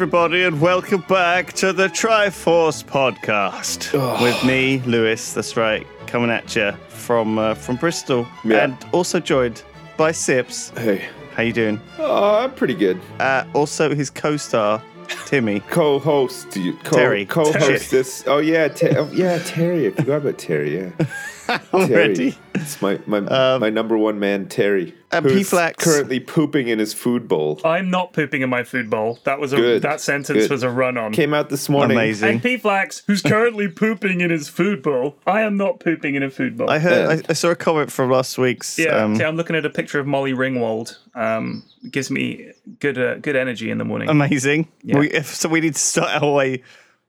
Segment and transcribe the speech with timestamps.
[0.00, 3.92] everybody, and welcome back to the Triforce podcast
[4.22, 5.34] with me, Lewis.
[5.34, 8.64] That's right, coming at you from uh, from Bristol, Yeah.
[8.64, 9.62] and also joined
[9.98, 10.70] by Sips.
[10.70, 11.04] Hey.
[11.34, 11.78] How you doing?
[11.98, 12.98] Oh, I'm pretty good.
[13.18, 14.82] Uh, also, his co-star
[15.26, 15.60] Timmy.
[15.68, 17.26] Co-host, you- co- Terry.
[17.26, 18.24] Co-host this.
[18.26, 19.86] Oh yeah, Te- oh, yeah, Terry.
[19.86, 20.78] I forgot about Terry.
[20.78, 20.90] Yeah,
[21.74, 22.36] Already.
[22.54, 24.94] It's my my Um, my number one man, Terry.
[25.12, 25.82] and P-Flax.
[25.82, 27.60] currently pooping in his food bowl.
[27.64, 29.18] I'm not pooping in my food bowl.
[29.24, 30.50] That was a Good, that sentence good.
[30.50, 31.12] was a run on.
[31.12, 31.96] Came out this morning.
[31.96, 32.28] Amazing.
[32.28, 35.16] And P Flax, who's currently pooping in his food bowl.
[35.26, 36.70] I am not pooping in a food bowl.
[36.70, 37.08] I heard.
[37.18, 37.22] Yeah.
[37.28, 38.78] I, I saw a comment from last week's.
[38.78, 40.96] yeah, um, see, I'm looking at a picture of Molly Ringwald.
[41.14, 44.08] Um, gives me good uh, good energy in the morning.
[44.08, 44.68] amazing.
[44.82, 44.98] Yeah.
[44.98, 46.62] We, if, so we need to start our way,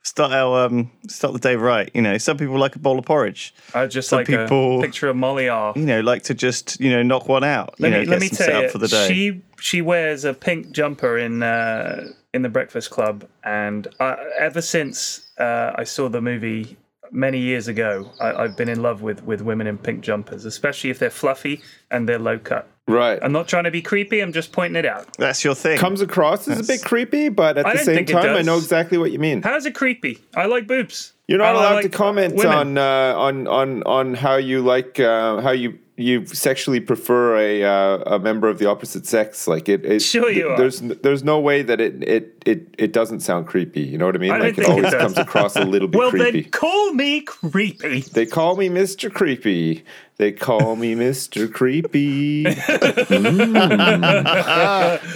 [0.04, 1.90] start our um, start the day right.
[1.94, 3.54] You know, some people like a bowl of porridge.
[3.74, 5.74] I just some like people- a picture of Molly R.
[5.76, 7.80] You know, like to just you know knock one out.
[7.80, 9.08] Let you me let me tell you, for the day.
[9.08, 14.62] she she wears a pink jumper in uh, in the Breakfast Club, and I, ever
[14.62, 16.78] since uh, I saw the movie
[17.12, 20.90] many years ago, I, I've been in love with with women in pink jumpers, especially
[20.90, 22.68] if they're fluffy and they're low cut.
[22.88, 23.20] Right.
[23.22, 24.20] I'm not trying to be creepy.
[24.22, 25.08] I'm just pointing it out.
[25.18, 25.78] That's your thing.
[25.78, 28.98] Comes across as a bit creepy, but at I the same time, I know exactly
[28.98, 29.42] what you mean.
[29.44, 30.20] How's it creepy?
[30.36, 31.14] I like boobs.
[31.28, 32.52] You're not I allowed like to comment women.
[32.54, 37.64] on uh, on on on how you like uh, how you you sexually prefer a
[37.64, 39.48] uh, a member of the opposite sex.
[39.48, 40.58] Like it, it Sure you are.
[40.58, 43.82] There's there's no way that it it it, it doesn't sound creepy.
[43.82, 44.32] You know what I mean?
[44.32, 46.42] I like it think it always comes across a little bit Well, creepy.
[46.42, 48.02] then call me creepy.
[48.02, 49.14] They call me Mr.
[49.14, 49.86] Creepy.
[50.22, 51.52] They call me Mr.
[51.52, 52.44] Creepy.
[52.44, 52.56] Mm.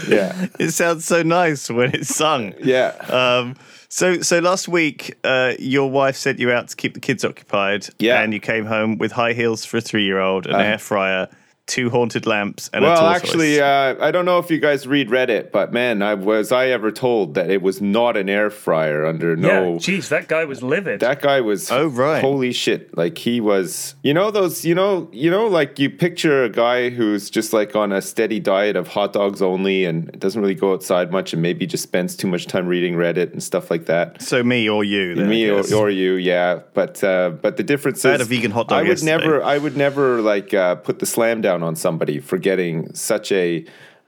[0.09, 2.55] yeah, It sounds so nice when it's sung.
[2.63, 2.87] yeah.
[3.09, 3.55] Um,
[3.87, 7.87] so, so last week, uh, your wife sent you out to keep the kids occupied.
[7.99, 8.19] Yeah.
[8.19, 11.27] And you came home with high heels for a three-year-old, and an air fryer,
[11.67, 15.09] two haunted lamps, and a Well, actually, uh, I don't know if you guys read
[15.09, 19.05] Reddit, but man, I was I ever told that it was not an air fryer
[19.05, 19.73] under no.
[19.73, 20.99] Yeah, geez, that guy was livid.
[20.99, 22.21] That guy was Oh, right.
[22.21, 26.43] holy shit like he was you know those you know you know like you picture
[26.43, 30.39] a guy who's just like on a steady diet of hot dogs only and doesn't
[30.41, 33.71] really go outside much and maybe just spends too much time reading Reddit and stuff
[33.71, 34.21] like that.
[34.21, 35.15] so me or you?
[35.15, 38.25] then, Me or, or you, yeah, but uh, but the difference I is had a
[38.25, 39.11] vegan hot dog I would yesterday.
[39.17, 43.31] never, I would never like uh, put the slam down on somebody for getting such
[43.31, 43.65] a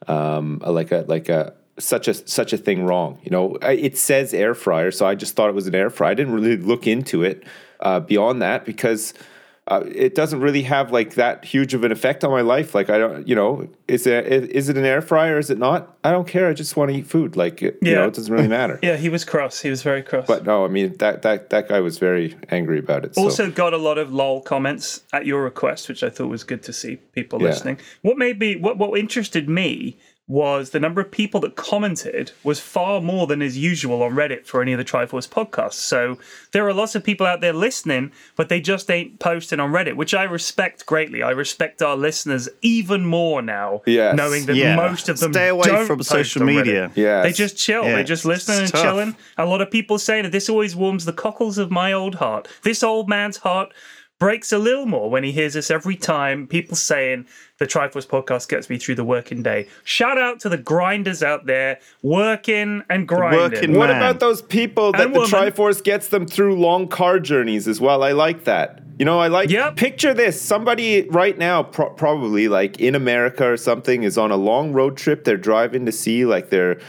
[0.08, 3.20] um, like a like a such a such a thing wrong.
[3.24, 6.12] You know, it says air fryer, so I just thought it was an air fryer.
[6.12, 7.44] I didn't really look into it
[7.80, 9.14] uh, beyond that because.
[9.68, 12.74] Uh, it doesn't really have like that huge of an effect on my life.
[12.74, 15.38] Like I don't, you know, is it is it an air fryer?
[15.38, 15.98] Is it not?
[16.06, 16.48] I don't care.
[16.48, 17.36] I just want to eat food.
[17.36, 17.96] Like you Yeah.
[17.96, 18.80] know, it doesn't really matter.
[18.84, 19.60] yeah, he was cross.
[19.60, 20.26] He was very cross.
[20.26, 23.16] But no, I mean that that that guy was very angry about it.
[23.16, 23.24] So.
[23.24, 26.64] also got a lot of lol comments at your request, which I thought was good
[26.64, 27.50] to see people Yeah.
[27.50, 27.78] listening.
[28.04, 29.98] What made me what what interested me
[30.30, 34.46] was the number of people that commented was far more than is usual on Reddit
[34.46, 35.76] for any of the Triforce podcasts.
[35.76, 36.18] So
[36.52, 39.96] there are lots of people out there listening, but they just ain't posting on Reddit,
[39.96, 41.24] which I respect greatly.
[41.24, 44.18] I respect our listeners even more now, Yes.
[44.18, 44.76] knowing that Yeah.
[44.76, 46.92] most of them Stay away don't from post social media.
[46.94, 47.24] Yes.
[47.24, 47.86] They just chill.
[47.86, 48.84] Yeah, they just listening it's and tough.
[48.84, 49.16] chilling.
[49.38, 52.50] A lot of people saying that this always warms the cockles of my old heart.
[52.64, 53.74] This old man's heart
[54.20, 56.48] breaks a little more when he hears us every time.
[56.48, 57.26] People saying
[57.60, 59.68] the Triforce podcast gets me through the working day.
[59.84, 63.40] Shout out to the grinders out there working and grinding.
[63.40, 63.98] working What man.
[63.98, 65.32] about those people that And the woman.
[65.32, 68.04] Triforce gets them through long car journeys as well?
[68.04, 68.82] I like that.
[69.00, 69.52] You know, I like.
[69.52, 69.76] Yep.
[69.76, 74.36] Picture this: somebody right now, pro- probably like in America or something, is on a
[74.38, 75.24] long road trip.
[75.24, 76.80] They're driving to see like their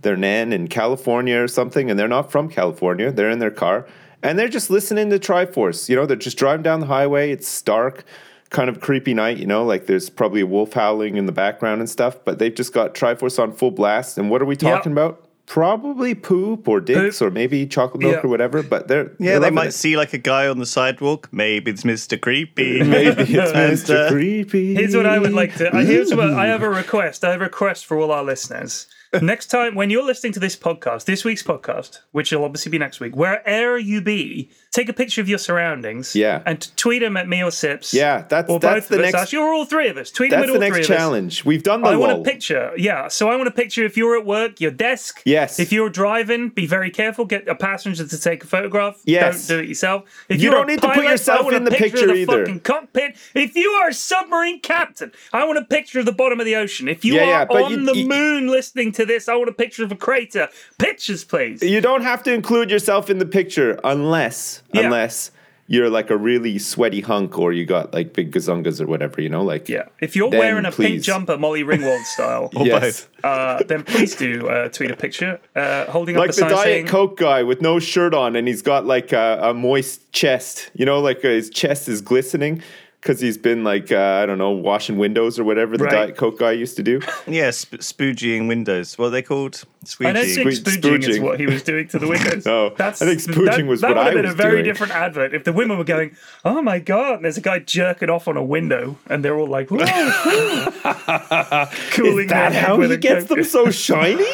[0.00, 3.12] their nan in California or something, and they're not from California.
[3.12, 3.86] They're in their car,
[4.22, 5.88] and they're just listening to Triforce.
[5.88, 7.30] You know, they're just driving down the highway.
[7.30, 8.04] It's dark.
[8.50, 11.80] Kind of creepy night, you know, like there's probably a wolf howling in the background
[11.82, 14.16] and stuff, but they've just got Triforce on full blast.
[14.16, 15.22] And what are we talking about?
[15.44, 18.20] Probably poop or dicks or maybe chocolate milk Yeah.
[18.22, 19.72] or whatever, but they're Yeah, they're they might it.
[19.72, 21.28] see like a guy on the sidewalk.
[21.30, 22.18] Maybe it's Mr.
[22.18, 22.82] Creepy.
[22.84, 23.52] Maybe it's
[23.90, 24.06] Mr.
[24.06, 24.74] uh, Creepy.
[24.74, 25.74] Here's what I would like to.
[25.74, 27.24] uh, Here's what I have a request.
[27.24, 28.86] I have a request for all our listeners.
[29.22, 32.78] Next time, when you're listening to this podcast, this week's podcast, which will obviously be
[32.78, 36.14] next week, wherever you be, take a picture of your surroundings.
[36.14, 36.42] Yeah.
[36.44, 37.94] And tweet them at me or Sips.
[37.94, 39.12] Yeah, that's- or that's both the of us.
[39.12, 40.10] next- Actually, or all three of us.
[40.10, 40.96] Tweet them at the all next three of us.
[40.96, 41.44] challenge.
[41.46, 42.72] We've done the I want a picture.
[42.76, 43.08] Yeah.
[43.08, 45.22] So I want a picture if you're at work, your desk.
[45.24, 45.58] Yes.
[45.58, 47.24] If you're driving, be very careful.
[47.24, 49.00] Get a passenger to take a photograph.
[49.06, 49.46] Yes.
[49.48, 50.04] Don't do it yourself.
[50.28, 52.40] If You you're don't need to put yourself in the picture picture either.
[52.44, 53.16] fucking cockpit.
[53.34, 56.56] If you are a submarine captain, I want a picture of the bottom of the
[56.56, 56.88] ocean.
[56.88, 59.48] If you Yeah, are yeah, on you- the you- moon listening to this, I want
[59.48, 60.48] a picture of a crater.
[60.78, 61.62] Pictures, please.
[61.62, 64.82] You don't have to include yourself in the picture unless Yeah.
[64.82, 65.30] unless
[65.70, 69.28] you're like a really sweaty hunk or you got like big gazungas or whatever, you
[69.28, 69.84] know, like Yeah.
[70.00, 73.06] If you're Then wearing a pink jumper, Molly Ringwald style, yes.
[73.22, 76.50] uh, then please do uh, tweet a picture uh, holding up Like a the sign
[76.50, 80.10] Diet saying, Coke guy with no shirt on and he's got like a, a moist
[80.12, 82.62] chest, you know, like uh, his chest is glistening
[83.00, 85.92] because he's been like, uh, I don't know, washing windows or whatever the Right.
[86.06, 87.00] Diet Coke guy used to do.
[87.28, 88.96] Yeah, sp- spoogieing windows.
[88.98, 89.62] What are they called?
[90.00, 90.62] I don't think Squeegeeing.
[90.64, 92.44] Spoo- spooging is what he was doing to the windows.
[92.46, 94.64] No, That's, I think spooging was that what would have been was a very doing.
[94.64, 98.10] different advert if the women were going, "Oh my god!" and there's a guy jerking
[98.10, 99.78] off on a window, and they're all like, "Whoa!"
[101.90, 104.24] cooling Is that their head how he gets them so shiny?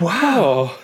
[0.00, 0.76] Wow!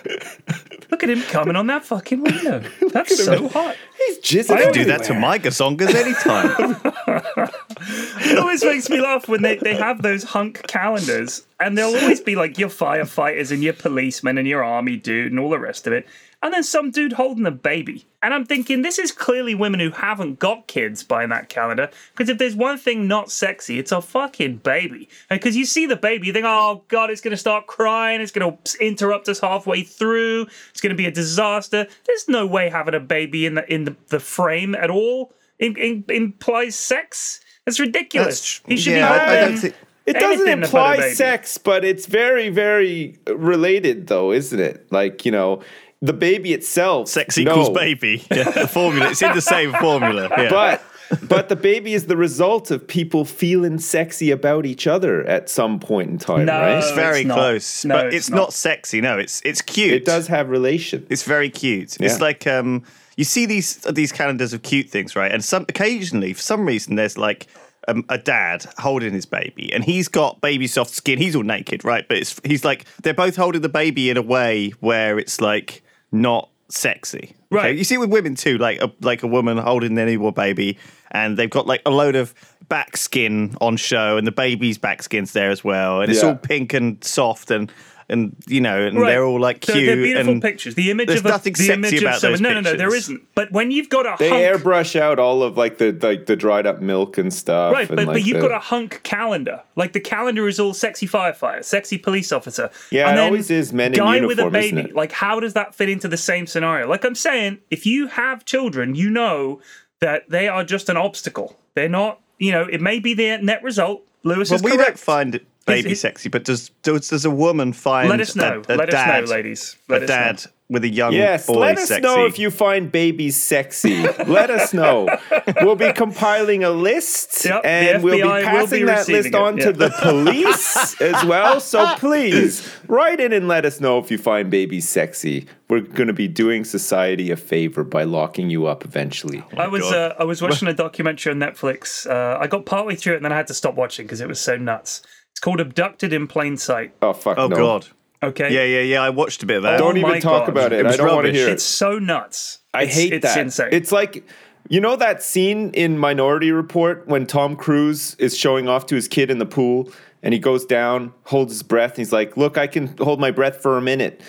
[0.91, 2.63] Look at him coming on that fucking window.
[2.91, 3.75] That's so hot.
[3.97, 5.19] He's jizzing I Do that to everywhere.
[5.21, 7.49] my gazongas anytime.
[7.81, 12.19] It always makes me laugh when they, they have those hunk calendars, and they'll always
[12.19, 15.87] be like your firefighters and your policemen and your army dude and all the rest
[15.87, 16.05] of it.
[16.41, 18.05] And then some dude holding a baby.
[18.23, 21.89] And I'm thinking, this is clearly women who haven't got kids buying that calendar.
[22.13, 25.09] Because if there's one thing not sexy, it's a fucking baby.
[25.29, 28.21] Because you see the baby, you think, oh God, it's going to start crying.
[28.21, 30.47] It's going to interrupt us halfway through.
[30.71, 31.87] It's going to be a disaster.
[32.05, 35.75] There's no way having a baby in the in the, the frame at all in,
[35.75, 37.41] in, implies sex.
[37.67, 38.59] It's ridiculous.
[38.59, 39.75] That's he should yeah, be I- I don't hoping think-
[40.05, 44.91] It doesn't anything imply sex, but it's very, very related, though, isn't it?
[44.91, 45.61] Like, you know,
[46.01, 47.09] the baby itself.
[47.09, 47.51] Sex no.
[47.51, 48.23] equals baby.
[48.31, 49.09] Yeah, the formula.
[49.11, 50.29] It's in the same formula.
[50.37, 50.49] Yeah.
[50.49, 50.81] But
[51.23, 55.79] but the baby is the result of people feeling sexy about each other at some
[55.79, 56.59] point in time, No.
[56.59, 56.77] right?
[56.77, 57.35] it's very it's not.
[57.35, 57.85] close.
[57.85, 58.35] No, but it's it's, not.
[58.35, 58.53] not.
[58.53, 59.01] sexy.
[59.01, 59.93] No, it's it's cute.
[59.93, 61.05] It does have relation.
[61.09, 61.97] It's very cute.
[61.99, 62.07] Yeah.
[62.07, 62.83] It's like um,
[63.17, 65.31] you see these these calendars of cute things, right?
[65.31, 67.47] And some occasionally, for some reason, there's like
[67.87, 71.17] um, a dad holding his baby, and he's got baby soft skin.
[71.17, 72.07] He's all naked, right?
[72.07, 75.81] But it's he's like they're both holding the baby in a way where it's like
[76.11, 77.17] not sexy.
[77.19, 77.35] okay?
[77.51, 77.77] Right.
[77.77, 80.77] You see it with women too, like a like a woman holding their newborn baby,
[81.11, 82.33] and they've got like a load of
[82.67, 86.29] back skin on show, and the baby's back skin's there as well, and it's Yeah.
[86.29, 87.71] all pink and soft and.
[88.11, 89.09] And you know, and Right.
[89.11, 89.85] they're all like They're- cute.
[89.85, 90.73] They're beautiful and pictures.
[90.73, 92.33] The image there's of a, nothing the sexy image about of someone.
[92.33, 93.03] those No, no, no, there pictures.
[93.03, 93.21] isn't.
[93.35, 96.35] But when you've got a They hunk, airbrush out all of like the like the
[96.35, 97.71] dried up milk and stuff.
[97.73, 99.61] right, and, but, like, but you've the- got a hunk calendar.
[99.75, 102.71] Like the calendar is all sexy firefighter, sexy police officer.
[102.89, 104.89] Yeah, and it then always is men in guy uniform, with a isn't baby.
[104.89, 104.95] it?
[104.95, 106.87] Like how does that fit into the same scenario?
[106.87, 109.61] Like I'm saying, if you have children, you know
[109.99, 111.59] that they are just an obstacle.
[111.75, 112.19] They're not.
[112.39, 114.03] You know, it may be the net result.
[114.23, 117.29] Lewis Well, is we don't find baby Is it- sexy, but does, does does a
[117.31, 118.61] woman find Let us know.
[118.67, 119.77] a, a Let dad, us know, ladies.
[119.87, 120.15] Let a us know.
[120.15, 122.01] dad with a young Yes, boy let us sexy?
[122.03, 124.03] know if you find babies sexy.
[124.27, 125.07] let us know.
[125.61, 129.15] We'll be compiling a list Yep, and we'll FBI will be be passing that receiving
[129.23, 129.65] list it, on yeah.
[129.65, 131.59] to the police as well.
[131.59, 135.47] So please write in and let us know if you find babies sexy.
[135.69, 139.43] We're going to be doing society a favor by locking you up eventually.
[139.57, 142.07] I was uh, I was watching a documentary on Netflix.
[142.09, 144.27] Uh, I got partway through it and then I had to stop watching because it
[144.27, 145.01] was so nuts.
[145.39, 146.91] It's called Abducted in Plain Sight.
[147.01, 147.55] Oh fuck Oh no.
[147.55, 147.87] God,
[148.21, 149.01] Okay, yeah, yeah, yeah.
[149.01, 149.77] I watched a bit of that.
[149.77, 150.49] Don't Oh even talk God.
[150.49, 150.81] about it.
[150.81, 151.35] It I don't want to rubbish.
[151.37, 151.53] hear it.
[151.53, 152.59] it's so nuts.
[152.73, 153.39] I It's- hate it's that.
[153.39, 153.69] insane.
[153.71, 154.25] It's like
[154.67, 159.07] you know that scene in Minority Report when Tom Cruise is showing off to his
[159.07, 159.89] kid in the pool
[160.21, 163.31] and he goes down, holds his breath, and he's like, "Look, I can hold my
[163.31, 164.19] breath for a minute."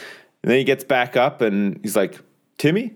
[0.44, 2.20] And then he gets back up and he's like,
[2.56, 2.94] "Timmy,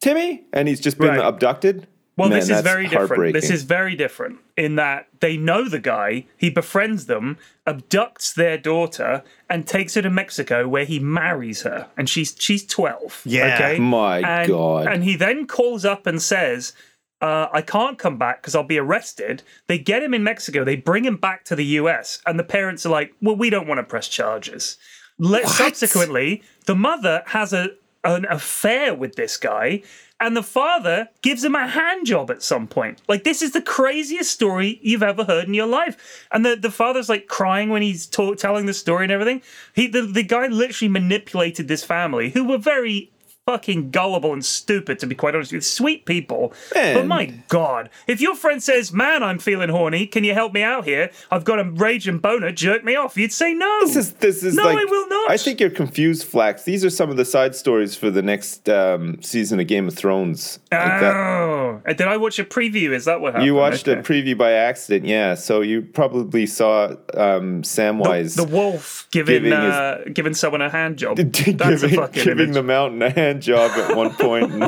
[0.00, 1.26] Timmy," and he's just been Right.
[1.26, 1.88] abducted.
[2.18, 3.32] Well, Man, this is very different.
[3.32, 8.58] This is very different in that they know the guy, he befriends them, abducts their
[8.58, 13.22] daughter, and takes her to Mexico where he marries her, and she's she's twelve.
[13.24, 13.54] Yeah.
[13.54, 13.78] okay?
[13.78, 14.88] My and, God.
[14.88, 16.72] And he then calls up and says,
[17.20, 20.64] uh, "I can't come back because I'll be arrested." They get him in Mexico.
[20.64, 22.20] They bring him back to the U.S.
[22.26, 24.76] and the parents are like, "Well, we don't want to press charges."
[25.20, 27.70] Let, subsequently, the mother has a
[28.14, 29.82] an affair with this guy,
[30.20, 33.00] and the father gives him a hand job at some point.
[33.08, 36.26] Like this is the craziest story you've ever heard in your life.
[36.32, 39.42] And the, the father's like crying when he's ta- telling the story and everything.
[39.74, 43.12] He the, the guy literally manipulated this family who were very
[43.48, 45.60] fucking gullible and stupid to be quite honest with you.
[45.62, 46.52] Sweet people.
[46.74, 50.06] But my god, if your friend says, "Man, I'm feeling horny.
[50.06, 51.10] Can you help me out here?
[51.30, 52.52] I've got a raging boner.
[52.52, 53.78] Jerk me off." You'd say no.
[53.80, 55.30] This is this is No, like I will not.
[55.30, 56.64] I think you're confused, Flax.
[56.64, 59.94] These are some of the side stories for the next um, season of Game of
[59.94, 60.58] Thrones.
[60.70, 61.16] Like that.
[61.16, 62.90] Oh, did I watch a preview?
[62.92, 63.46] Is that what happened?
[63.46, 63.98] You watched Okay.
[64.00, 65.34] a preview by accident, yeah.
[65.34, 70.98] So you probably saw um, Samwise the wolf giving Giving uh, giving someone a hand
[70.98, 71.16] job.
[71.16, 74.62] That's giving, a fucking giving the mountain a hand job at one point and,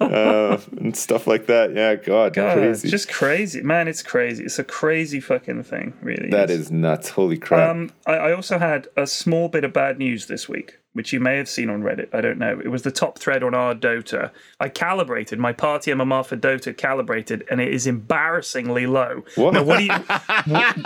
[0.00, 1.74] uh, and stuff like that.
[1.74, 2.88] Yeah, God, God, crazy.
[2.88, 3.88] it's just crazy, man.
[3.88, 4.44] It's crazy.
[4.44, 6.30] It's a crazy fucking thing, really.
[6.30, 7.10] that is nuts.
[7.10, 7.70] Holy crap.
[7.70, 10.78] Um, I, I also had a small bit of bad news this week.
[10.94, 12.08] Which you may have seen on Reddit.
[12.14, 12.58] I don't know.
[12.58, 14.30] It was the top thread on our Dota.
[14.60, 19.22] I calibrated my party MMR for Dota calibrated, and it is embarrassingly low.
[19.34, 19.54] What?
[19.54, 19.92] Now, what do you
[20.46, 20.76] what,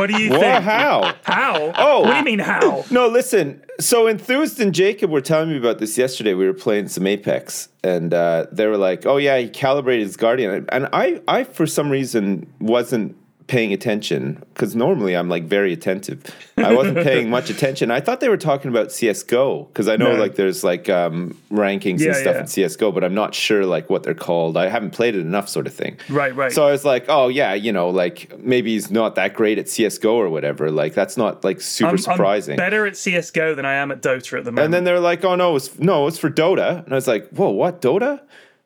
[0.00, 0.40] what do you What?
[0.40, 0.64] think?
[0.64, 1.14] How?
[1.22, 1.72] How?
[1.76, 2.00] Oh.
[2.02, 2.84] what do you mean how?
[2.90, 3.62] No, listen.
[3.80, 6.34] So Enthused and Jacob were telling me about this yesterday.
[6.34, 10.16] We were playing some Apex, and uh, they were like, "Oh yeah, he calibrated his
[10.16, 13.16] Guardian," and I, I for some reason wasn't
[13.48, 16.22] paying attention because normally I'm like very attentive.
[16.58, 17.90] I wasn't paying much attention.
[17.90, 20.20] I thought they were talking about CS:GO because I know No.
[20.20, 22.40] like there's like um, rankings Yeah, and stuff yeah.
[22.42, 24.56] in CS:GO, but I'm not sure like what they're called.
[24.58, 25.96] I haven't played it enough, sort of thing.
[26.10, 26.52] Right, right.
[26.52, 29.68] So I was like, oh yeah, you know, like maybe he's not that great at
[29.68, 30.70] CS:GO or whatever.
[30.70, 32.52] Like that's not like super I'm, surprising.
[32.52, 34.66] I'm better at CS:GO than I am at Dota at the moment.
[34.66, 37.28] And then they're like, "Oh no, it's no, it's for Dota." And I was like,
[37.30, 38.20] "Whoa, what Dota?"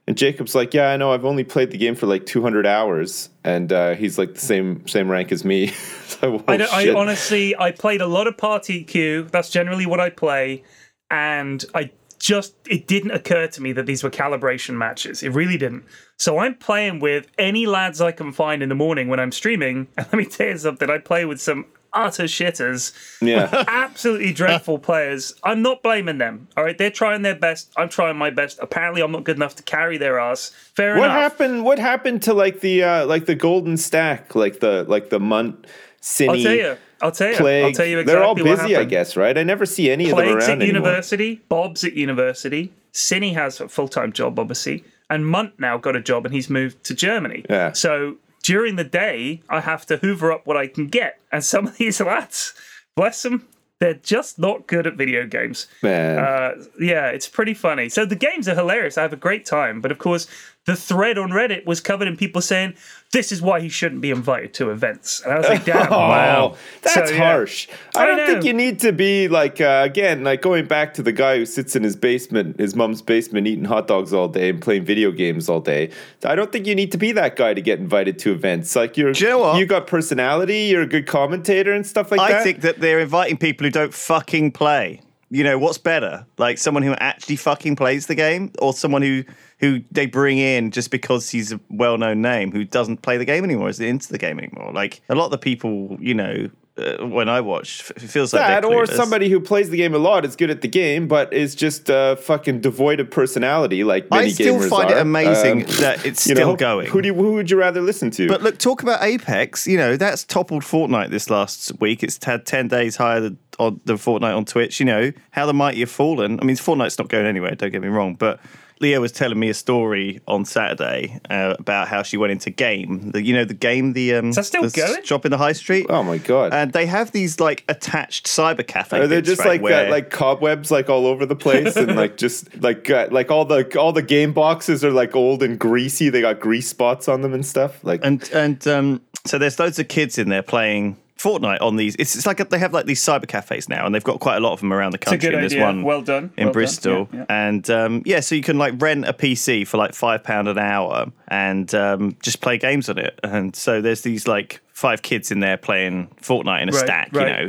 [0.07, 1.13] And Jacob's like, "Yeah, I know.
[1.13, 4.87] I've only played the game for like 200 hours, and uh, he's like the same
[4.89, 5.69] same rank as me."
[6.07, 9.29] so, I, I honestly, I played a lot of Party Q.
[9.31, 10.65] That's generally what I play,
[11.11, 11.93] and I
[12.23, 15.23] just it didn't occur to me that these were calibration matches.
[15.23, 15.85] It really didn't.
[16.17, 19.89] So I'm playing with any lads I can find in the morning when I'm streaming.
[19.97, 20.89] And let me tell you something.
[20.89, 25.35] I play with some utter shitters, yeah, absolutely dreadful players.
[25.45, 26.49] I'm not blaming them.
[26.57, 27.73] All right, they're trying their best.
[27.77, 28.59] I'm trying my best.
[28.61, 30.51] Apparently, I'm not good enough to carry their ass.
[30.75, 31.17] Fair what enough.
[31.17, 31.65] happened?
[31.65, 35.67] What happened to like the uh, like the golden stack, like the like the Munt,
[36.01, 36.77] Cine, I'll tell you.
[37.01, 37.37] I'll tell you.
[37.37, 37.65] Plague?
[37.65, 39.37] I'll tell you exactly They're all what busy, I guess, right?
[39.37, 40.67] I never see any of them Plague's around at anymore.
[40.67, 45.97] university, Bob's at university, Cine has a full time job, obviously, and Munt now got
[45.97, 47.45] a job and he's moved to Germany.
[47.49, 47.73] Yeah.
[47.73, 51.21] So during the day, I have to hoover up what I can get.
[51.31, 52.55] And some of these lads,
[52.95, 53.47] bless them,
[53.79, 55.67] they're just not good at video games.
[55.83, 57.89] Man, Uh, yeah, it's pretty funny.
[57.89, 58.97] So the games are hilarious.
[58.97, 59.81] I have a great time.
[59.81, 60.29] But of course,
[60.65, 62.75] the thread on Reddit was covered in people saying,
[63.11, 65.21] this is why he shouldn't be invited to events.
[65.23, 66.53] And I was like, damn, wow.
[66.55, 67.25] Oh, that's So, yeah.
[67.25, 67.69] harsh.
[67.97, 68.27] I I don't know.
[68.27, 71.47] think you need to be like uh, again, like going back to the guy who
[71.47, 75.11] sits in his basement, his mom's basement, eating hot dogs all day and playing video
[75.11, 75.91] games all day.
[76.25, 78.77] I don't think you need to be that guy to get invited to events.
[78.77, 82.33] Like you're, you know you got personality, you're a good commentator and stuff like I
[82.33, 82.41] that.
[82.41, 85.01] I think that they're inviting people who don't fucking play.
[85.33, 86.27] You know, what's better?
[86.37, 89.25] Like someone who actually fucking plays the game or someone who
[89.61, 93.43] who they bring in just because he's a well-known name who doesn't play the game
[93.43, 94.73] anymore, isn't into the game anymore.
[94.73, 98.47] Like a lot of the people, you know, uh, when I watch, it feels like
[98.47, 101.33] that or somebody who plays the game a lot is good at the game, but
[101.33, 104.97] is just uh, fucking devoid of personality, like many I still gamers find are.
[104.97, 106.89] it amazing Um, that it's still know, going.
[106.89, 108.27] Who do you, who would you rather listen to?
[108.27, 109.67] But look, talk about Apex.
[109.67, 112.03] You know, that's toppled Fortnite this last week.
[112.03, 114.81] It's had 10 days higher than, on, than Fortnite on Twitch.
[114.81, 116.39] You know, how the mighty have fallen.
[116.41, 118.15] I mean, Fortnite's not going anywhere, don't get me wrong.
[118.15, 118.41] But
[118.81, 123.13] Leah was telling me a story on Saturday uh, about how she went into Game.
[123.13, 125.05] The, you know, the game, the, um, that still the going?
[125.05, 125.87] shop in the high street.
[125.89, 126.53] oh my god.
[126.53, 128.99] And they have these like attached cyber cafe.
[129.01, 131.77] Are they bits, just right, like where- uh, like cobwebs like all over the place
[131.77, 135.45] and like just like uh, like all the all the game boxes are like old
[135.45, 136.09] and greasy.
[136.09, 137.85] They got grease spots on them and stuff.
[137.85, 141.95] Like and and um, so there's loads of kids in there playing Fortnite on these.
[141.99, 144.37] It's, it's like a, they have like these cyber cafes now, and they've got quite
[144.37, 145.33] a lot of them around the country.
[145.33, 145.65] and there's idea.
[145.65, 146.25] one well done.
[146.37, 146.53] in Well done.
[146.53, 147.25] Bristol, Yeah, yeah.
[147.29, 150.59] and um, yeah, so you can like rent a PC for like five pound an
[150.59, 153.19] hour and um, just play games on it.
[153.23, 157.11] And so there's these like five kids in there playing Fortnite in a Right, stack,
[157.13, 157.29] right.
[157.29, 157.49] you know,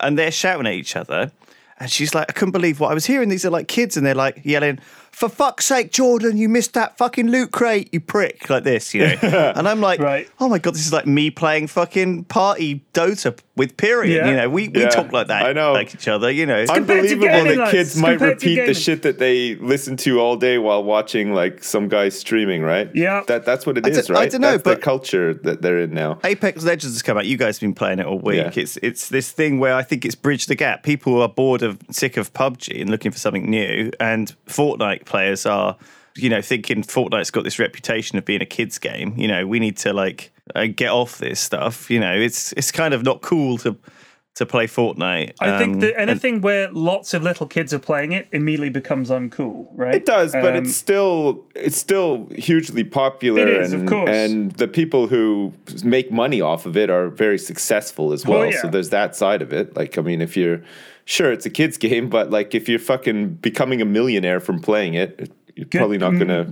[0.00, 1.30] and they're shouting at each other.
[1.78, 3.28] And she's like, I couldn't believe what I was hearing.
[3.28, 4.78] These are like kids, and they're like yelling,
[5.12, 9.06] "For fuck's sake, Jordan, you missed that fucking loot crate, you prick!" Like this, you
[9.06, 9.18] know.
[9.56, 10.28] and I'm like, Right.
[10.40, 14.30] "Oh my god, this is like me playing fucking party Dota with period." Yeah.
[14.30, 15.72] You know, we, we Yeah, talk like that, I know.
[15.72, 16.30] like each other.
[16.30, 17.70] You know, It's unbelievable gaming, that lads.
[17.70, 21.88] kids might repeat the shit that they listen to all day while watching like some
[21.88, 22.90] guy streaming, right?
[22.94, 23.22] Yeah.
[23.26, 24.30] That that's what it I is, don't- I right?
[24.30, 26.18] don't know, that's but- the culture that they're in now.
[26.24, 27.26] Apex Legends has come out.
[27.26, 28.36] You guys have been playing it all week.
[28.38, 28.50] Yeah.
[28.62, 30.82] It's it's this thing where I think it's bridged the gap.
[30.82, 35.44] People are bored of sick of PUBG and looking for something new, and Fortnite players
[35.46, 35.76] are,
[36.16, 39.14] you know, thinking Fortnite's got this reputation of being a kids game.
[39.16, 41.90] You know, we need to like uh, get off this stuff.
[41.90, 43.76] You know, it's it's kind of not cool to
[44.34, 45.34] to play Fortnite.
[45.40, 48.70] I think Um, that and- anything where lots of little kids are playing it immediately
[48.70, 49.94] becomes uncool, right?
[49.94, 54.08] It does, but Um, it's still it's still hugely popular, It is, of and course.
[54.10, 55.52] and the people who
[55.84, 58.38] make money off of it are very successful as well.
[58.40, 58.62] Well, yeah.
[58.62, 59.76] So there's that side of it.
[59.76, 60.62] Like, I mean, if you're
[61.04, 64.94] sure it's a kids game, but like if you're fucking becoming a millionaire from playing
[64.94, 66.46] it, you're probably not going to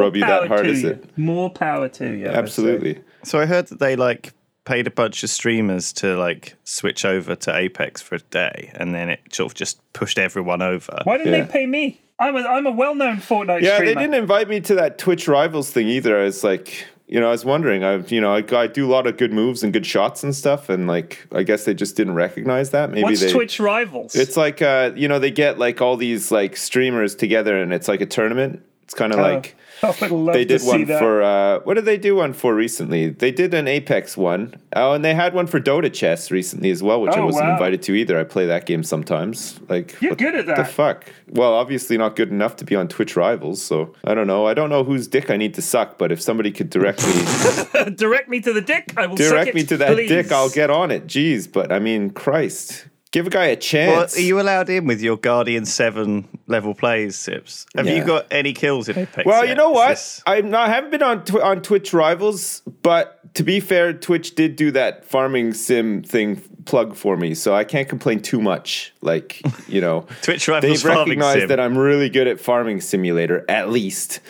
[0.00, 1.04] rub you that hard, is it?
[1.18, 2.26] More power to you.
[2.28, 2.32] I.
[2.32, 2.98] Absolutely.
[3.26, 4.32] So I heard that they like
[4.64, 8.94] paid a bunch of streamers to like switch over to Apex for a day, and
[8.94, 11.00] then it sort of just pushed everyone over.
[11.04, 11.42] Why didn't Yeah.
[11.44, 12.00] they pay me?
[12.18, 13.94] I'm a I'm a well known Fortnite Yeah, streamer.
[13.94, 16.18] they didn't invite me to that Twitch Rivals thing either.
[16.18, 17.84] I was like, You know, I was wondering.
[17.84, 20.34] I, you know, I, I do a lot of good moves and good shots and
[20.34, 22.90] stuff, and like, I guess they just didn't recognize that.
[22.90, 23.30] Maybe What's they.
[23.32, 24.16] Twitch rivals?
[24.16, 27.86] It's like, uh, you know, they get like all these like streamers together, and it's
[27.86, 28.62] like a tournament.
[28.86, 31.98] It's kind of like I would love they did one for uh, what did they
[31.98, 33.08] do one for recently?
[33.08, 34.54] They did an Apex one.
[34.76, 37.46] Oh, and they had one for Dota chess recently as well, which I Oh, wasn't
[37.46, 37.52] wow.
[37.54, 38.16] invited to either.
[38.16, 39.58] I play that game sometimes.
[39.68, 40.56] Like You're what good at that.
[40.58, 41.04] The fuck.
[41.28, 43.60] Well, obviously not good enough to be on Twitch Rivals.
[43.60, 44.46] So I don't know.
[44.46, 47.90] I don't know whose dick I need to suck, but if somebody could direct me,
[47.96, 48.94] Direct me to the dick.
[48.96, 50.08] I will suck direct it, me to that please.
[50.08, 51.08] dick, I'll get on it.
[51.08, 52.86] Jeez, but I mean, Christ,
[53.16, 54.16] give a guy a Well, chance.
[54.18, 57.64] are you allowed in with your Guardian 7 level plays, Sips?
[57.74, 57.94] Have Yeah.
[57.94, 59.24] you got any kills in Apex?
[59.24, 59.48] Well, yet?
[59.48, 59.88] you know what?
[59.90, 60.68] this- I'm not.
[60.68, 64.70] I haven't been on tw- on Twitch Rivals, but to be fair, Twitch did do
[64.72, 68.92] that farming sim thing plug for me, so I can't complain too much.
[69.00, 71.48] Like you know, Twitch Rivals they've farming recognized sim.
[71.48, 74.20] that I'm really good at farming simulator, at least.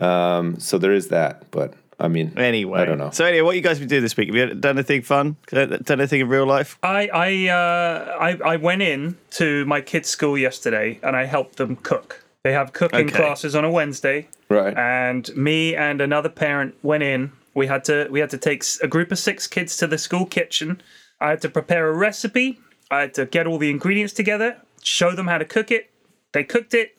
[0.00, 1.50] Um, so there is that.
[1.50, 3.10] But I mean, Anyway, I don't know.
[3.10, 4.28] So anyway, what you guys been doing this week?
[4.28, 5.36] Have you done anything fun?
[5.50, 6.78] Done anything in real life?
[6.82, 11.56] I I, uh, I I went in to my kids' school yesterday and I helped
[11.56, 12.22] them cook.
[12.42, 13.16] They have cooking Okay.
[13.16, 14.76] classes on a Wednesday, Right.
[14.76, 17.32] and me and another parent went in.
[17.54, 20.26] We had to we had to take a group of six kids to the school
[20.26, 20.82] kitchen.
[21.20, 22.58] I had to prepare a recipe.
[22.90, 25.90] I had to get all the ingredients together, show them how to cook it.
[26.32, 26.95] They cooked it,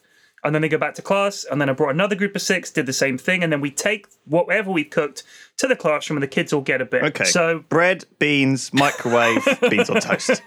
[0.48, 1.46] and then they go back to class.
[1.52, 3.70] And then I brought another group of six, did the same thing, and then we
[3.70, 5.24] take whatever we cooked
[5.58, 7.04] to the classroom, and the kids all get a bit.
[7.04, 7.26] Okay.
[7.26, 10.42] So bread, beans, microwave, beans on toast.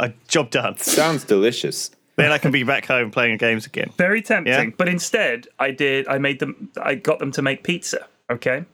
[0.00, 0.76] A job done.
[0.76, 1.90] Sounds delicious.
[2.16, 3.90] Then I can be back home playing games again.
[3.96, 4.52] very tempting.
[4.52, 4.70] Yeah.
[4.76, 6.06] But instead, I did.
[6.08, 6.70] I made them.
[6.80, 8.06] I got them to make pizza.
[8.30, 8.64] Okay,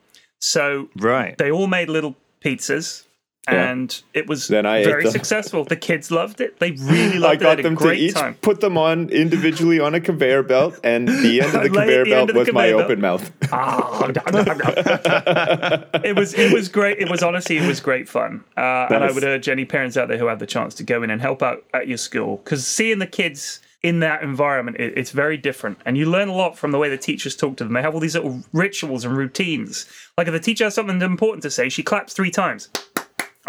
[0.41, 1.37] so Right.
[1.39, 3.05] they all made little pizzas,
[3.49, 3.71] Yeah.
[3.71, 5.65] and it was Then I very successful.
[5.65, 6.61] The kids loved it.
[6.61, 7.39] They really I loved it.
[7.39, 8.35] They got a them to great each time.
[8.35, 12.11] put them on individually on a conveyor belt, and the end of the conveyor the
[12.11, 12.83] belt the was my belt.
[12.83, 13.33] open mouth.
[16.05, 16.99] it was it was great.
[16.99, 20.09] It was honestly it was great fun, uh, and I would urge any parents out
[20.09, 22.67] there who have the chance to go in and help out at your school because
[22.67, 26.59] seeing the kids in that environment it, it's very different, and you learn a lot
[26.59, 27.73] from the way the teachers talk to them.
[27.73, 29.87] They have all these little rituals and routines.
[30.19, 32.69] Like if the teacher has something important to say, she claps three times,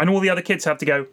[0.02, 1.06] and all the other kids have to go.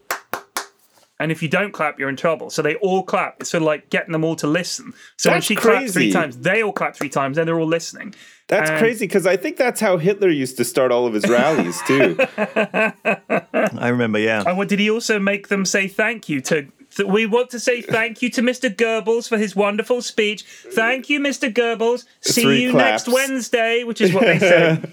[1.20, 2.50] And if you don't clap, you're in trouble.
[2.50, 3.36] So they all clap.
[3.42, 4.94] It's sort of like getting them all to listen.
[5.18, 7.68] So when That's she claps three times, they all clap three times, and they're all
[7.68, 8.16] listening.
[8.48, 11.28] That's And- crazy because I think that's how Hitler used to start all of his
[11.30, 12.18] rallies too.
[12.38, 14.44] I remember, yeah.
[14.48, 16.68] And what did he also make them say thank you to?
[16.96, 18.74] Th- We want to say thank you to Mr.
[18.74, 20.44] Goebbels for his wonderful speech.
[20.72, 21.52] Thank you, Mr.
[21.54, 22.06] Goebbels.
[22.22, 23.08] See Three you claps.
[23.08, 24.82] next Wednesday, which is what they say.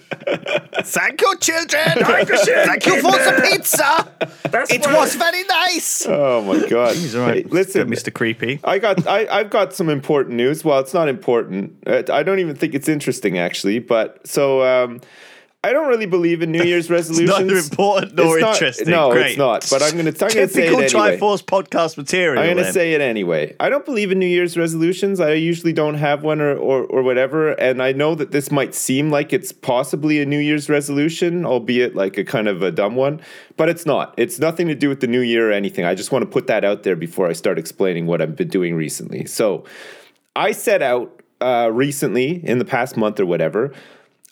[0.82, 1.84] Thank you, children.
[2.04, 4.08] Thank you, for the pizza.
[4.50, 6.06] That's It what- was very nice.
[6.06, 6.96] oh my god!
[6.96, 7.44] He's all right.
[7.44, 8.12] Hey, listen, Mr.
[8.12, 8.60] Creepy.
[8.64, 10.64] I got I, I've got some important news.
[10.64, 11.76] Well, it's not important.
[11.86, 13.78] Uh, I don't even think it's interesting actually.
[13.78, 15.00] But so um,
[15.66, 17.28] I don't really believe in New Year's resolutions.
[17.38, 18.88] Neither important nor It's not- interesting.
[18.90, 19.26] No, Great.
[19.30, 19.66] it's not.
[19.68, 21.18] But I'm going to I'm going to say it Typical anyway.
[21.18, 22.40] Triforce podcast material.
[22.42, 23.56] I'm going to say it anyway.
[23.58, 25.18] I don't believe in New Year's resolutions.
[25.18, 27.50] I usually don't have one or, or, or whatever.
[27.52, 31.96] And I know that this might seem like it's possibly a New Year's resolution, albeit
[31.96, 33.20] like a kind of a dumb one,
[33.56, 34.14] but it's not.
[34.16, 35.84] It's nothing to do with the new year or anything.
[35.84, 38.48] I just want to put that out there before I start explaining what I've been
[38.48, 39.26] doing recently.
[39.26, 39.64] So
[40.36, 43.72] I set out uh, recently in the past month or whatever.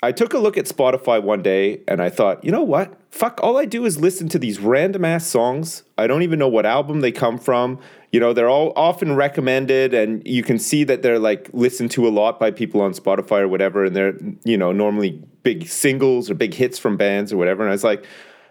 [0.04, 2.92] I took a look at Spotify one day and I thought, you know what?
[3.10, 5.82] Fuck, all I do is listen to these random ass songs.
[5.96, 7.80] I don't even know what album they come from.
[8.12, 12.06] You know, they're all often recommended and you can see that they're like listened to
[12.06, 13.86] a lot by people on Spotify or whatever.
[13.86, 17.62] And they're, you know, normally big singles or big hits from bands or whatever.
[17.62, 18.04] And I was like,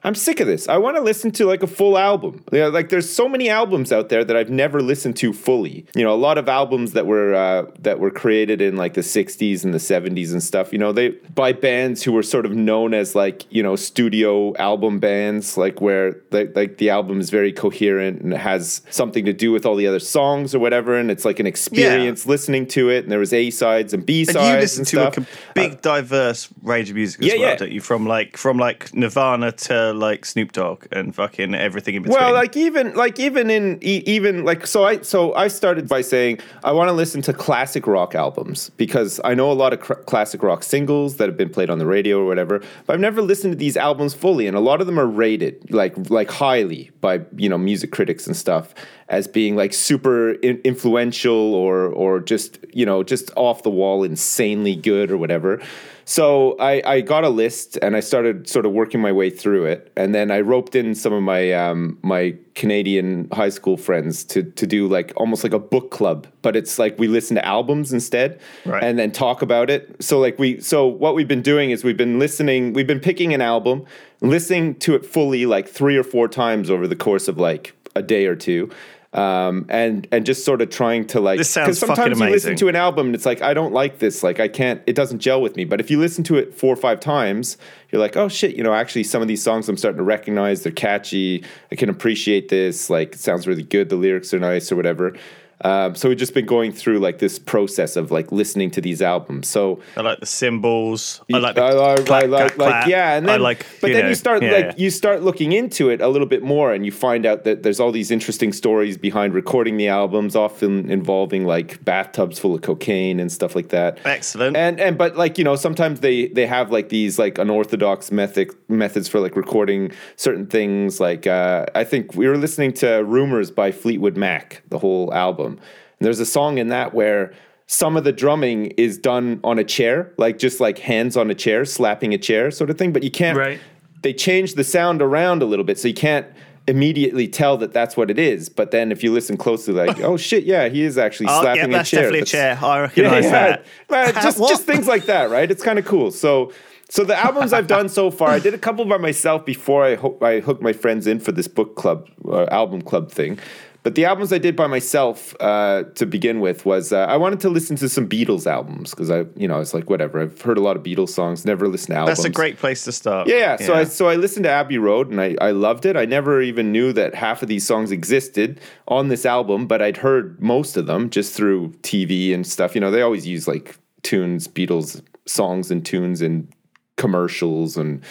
[0.04, 0.68] I'm sick of this.
[0.68, 2.44] I want to listen to like a full album.
[2.52, 5.86] You know, like there's so many albums out there that I've never listened to fully.
[5.96, 9.02] You know, a lot of albums that were uh, that were created in like the
[9.02, 10.74] 60s and the 70s and stuff.
[10.74, 14.56] You know, they by bands who were sort of known as like you know studio
[14.58, 19.34] album bands, like where like, like the album is very coherent and has something to
[19.34, 22.90] do with all the other songs or whatever, and it's like an experience listening to
[22.90, 23.04] it.
[23.04, 24.38] And there was A sides and B sides.
[24.38, 25.54] And you listen and to a stuff.
[25.54, 27.56] big, diverse range of music as yeah, well, yeah.
[27.56, 27.80] don't you?
[27.80, 32.20] From like from like Nirvana to like Snoop Dogg and fucking everything in between.
[32.20, 36.40] Well, like even like even in even like so I so I started by saying
[36.64, 39.94] I want to listen to classic rock albums because I know a lot of cr-
[39.94, 43.22] classic rock singles that have been played on the radio or whatever, but I've never
[43.22, 46.92] listened to these albums fully, and a lot of them are rated like like highly
[47.02, 48.74] by you know music critics and stuff
[49.10, 54.04] as being like super in- influential or or just you know just off the wall
[54.04, 55.62] insanely good or whatever.
[56.06, 59.66] So I, I got a list and I started sort of working my way through
[59.68, 64.26] it, and then I roped in some of my um, my Canadian high school friends
[64.26, 67.46] to to do like almost like a book club, but it's like we listen to
[67.46, 68.84] albums instead, Right.
[68.84, 69.96] and then talk about it.
[70.04, 73.34] So like we so what we've been doing is we've been listening, we've been picking
[73.34, 73.86] an album,
[74.20, 78.02] listening to it fully like three or four times over the course of like a
[78.02, 78.70] day or two.
[79.14, 82.56] Um, and and just sort of trying to like This sounds sometimes fucking you listen
[82.56, 85.20] to an album and it's like I don't like this like I can't it doesn't
[85.20, 87.56] gel with me but if you listen to it four or five times
[87.92, 90.64] you're like oh shit you know actually some of these songs I'm starting to recognize
[90.64, 94.72] they're catchy I can appreciate this like it sounds really good the lyrics are nice
[94.72, 95.16] or whatever
[95.64, 99.02] um, so we've just been going through like this process of like listening to these
[99.02, 101.22] albums so I like the cymbals.
[101.34, 103.66] I like the I like, clap, I like, clap, like, yeah, and then, I like,
[103.82, 104.74] but then know, you start yeah, like yeah.
[104.78, 107.80] you start looking into it a little bit more, and you find out that there's
[107.80, 113.20] all these interesting stories behind recording the albums, often involving like bathtubs full of cocaine
[113.20, 114.00] and stuff like that.
[114.06, 114.58] Excellent.
[114.58, 118.50] And and but like you know sometimes they they have like these like unorthodox method
[118.68, 121.00] methods for like recording certain things.
[121.00, 125.53] Like uh, I think we were listening to Rumors by Fleetwood Mac, the whole album.
[125.58, 127.34] And there's a song in that where
[127.68, 131.36] some of the drumming is done on a chair, like just like hands on a
[131.36, 132.92] chair, slapping a chair sort of thing.
[132.94, 133.38] But you can't.
[133.38, 133.60] Right.
[134.02, 136.28] They change the sound around a little bit, so you can't
[136.68, 138.50] immediately tell that that's what it is.
[138.50, 141.62] But then if you listen closely, like, oh shit, yeah, he is actually Oh, slapping
[141.64, 142.02] yeah, a that's chair.
[142.02, 142.60] definitely a chair.
[142.62, 143.66] I recognise that.
[143.90, 145.50] Right, just just things like that, right?
[145.50, 146.12] It's kind of cool.
[146.12, 146.52] So
[146.90, 149.96] so the albums I've done so far, I did a couple by myself before I
[149.96, 153.40] ho- I hooked my friends in for this book club uh, album club thing.
[153.84, 157.42] But the albums I did by myself uh, to begin with was uh, I wanted
[157.42, 160.42] to listen to some Beatles albums because I you know I was like whatever I've
[160.42, 162.18] heard a lot of Beatles songs, never listened to albums.
[162.18, 163.28] That's a great place to start.
[163.28, 163.58] Yeah, yeah.
[163.58, 165.98] So I so I listened to Abbey Road and I, I loved it.
[165.98, 169.98] I never even knew that half of these songs existed on this album, but I'd
[169.98, 172.76] heard most of them just through TV and stuff.
[172.76, 176.48] You know, they always use like tunes, Beatles songs and tunes in
[176.96, 178.02] commercials and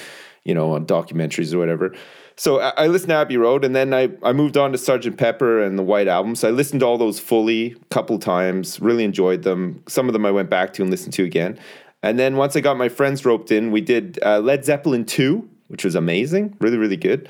[0.44, 1.94] you know on documentaries or whatever.
[2.36, 5.16] So I, I listened to Abbey Road and then I, I moved on to Sgt.
[5.16, 6.34] Pepper and the White Album.
[6.34, 9.82] So I listened to all those fully a couple times, really enjoyed them.
[9.86, 11.58] Some of them I went back to and listened to again.
[12.02, 15.48] And then once I got my friends roped in, we did uh, Led Zeppelin 2,
[15.68, 17.28] which was amazing, really, really good.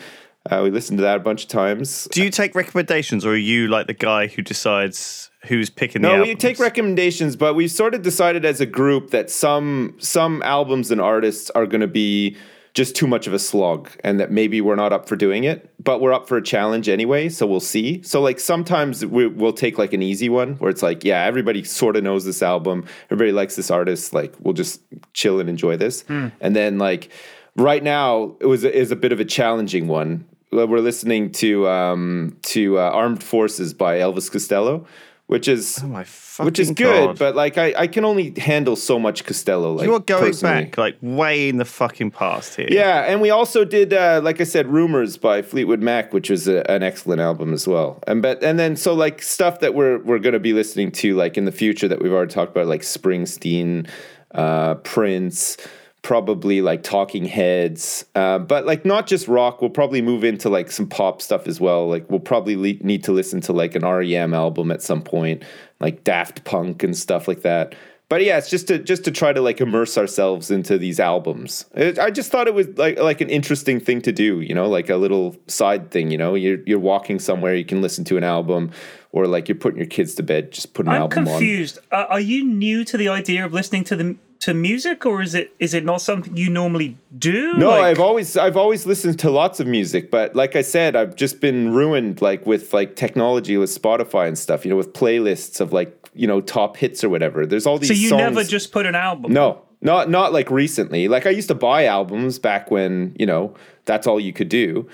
[0.50, 2.08] Uh, we listened to that a bunch of times.
[2.10, 6.08] Do you take recommendations, or are you like the guy who decides who's picking the
[6.08, 10.42] No, we take recommendations, but we've sort of decided as a group that some some
[10.42, 12.36] albums and artists are going to be
[12.74, 15.70] just too much of a slog, and that maybe we're not up for doing it,
[15.82, 17.28] but we're up for a challenge anyway.
[17.28, 18.02] So we'll see.
[18.02, 21.64] So like sometimes we, we'll take like an easy one where it's like, yeah, everybody
[21.64, 24.80] sort of knows this album, everybody likes this artist, like we'll just
[25.12, 26.04] chill and enjoy this.
[26.40, 27.10] And then like
[27.56, 30.24] right now, it was is a bit of a challenging one.
[30.50, 34.86] We're listening to um, to uh, Armed Forces by Elvis Costello,
[35.26, 36.04] which is Oh my
[36.38, 37.18] which is good, God.
[37.18, 39.74] but like I, I can only handle so much Costello.
[39.74, 40.64] Like you are going personally.
[40.64, 42.68] back like way in the fucking past here.
[42.70, 46.48] Yeah, and we also did, uh, like I said, "Rumors" by Fleetwood Mac, which was
[46.48, 48.02] a, an excellent album as well.
[48.06, 51.14] And but and then so like stuff that we're we're going to be listening to
[51.16, 53.88] like in the future that we've already talked about, like Springsteen,
[54.34, 55.56] uh, Prince,
[56.02, 59.60] probably like Talking Heads, uh, but like not just rock.
[59.60, 61.88] We'll probably move into like some pop stuff as well.
[61.88, 65.44] Like we'll probably le- need to listen to like an REM album at some point,
[65.80, 67.74] like Daft Punk and stuff like that
[68.12, 71.64] but yeah, it's just to just to try to like immerse ourselves into these albums.
[71.74, 74.68] It, I just thought it was like like an interesting thing to do, you know,
[74.68, 76.10] like a little side thing.
[76.10, 78.70] You know, you're you're walking somewhere, you can listen to an album,
[79.12, 81.78] or like you're putting your kids to bed, just put an I'm album confused.
[81.90, 85.34] Uh, are you new to the idea of listening to the to music, or is
[85.34, 87.54] it is it not something you normally do?
[87.54, 90.96] No, Like- I've always I've always listened to lots of music, but like I said,
[90.96, 94.64] I've just been ruined like with like technology with Spotify and stuff.
[94.64, 97.46] You know, with playlists of like you know top hits or whatever.
[97.46, 97.88] There's all these.
[97.88, 98.20] so you songs.
[98.20, 99.32] never just put an album.
[99.32, 101.06] No, not not like recently.
[101.08, 104.88] Like I used to buy albums back when you know that's all you could do.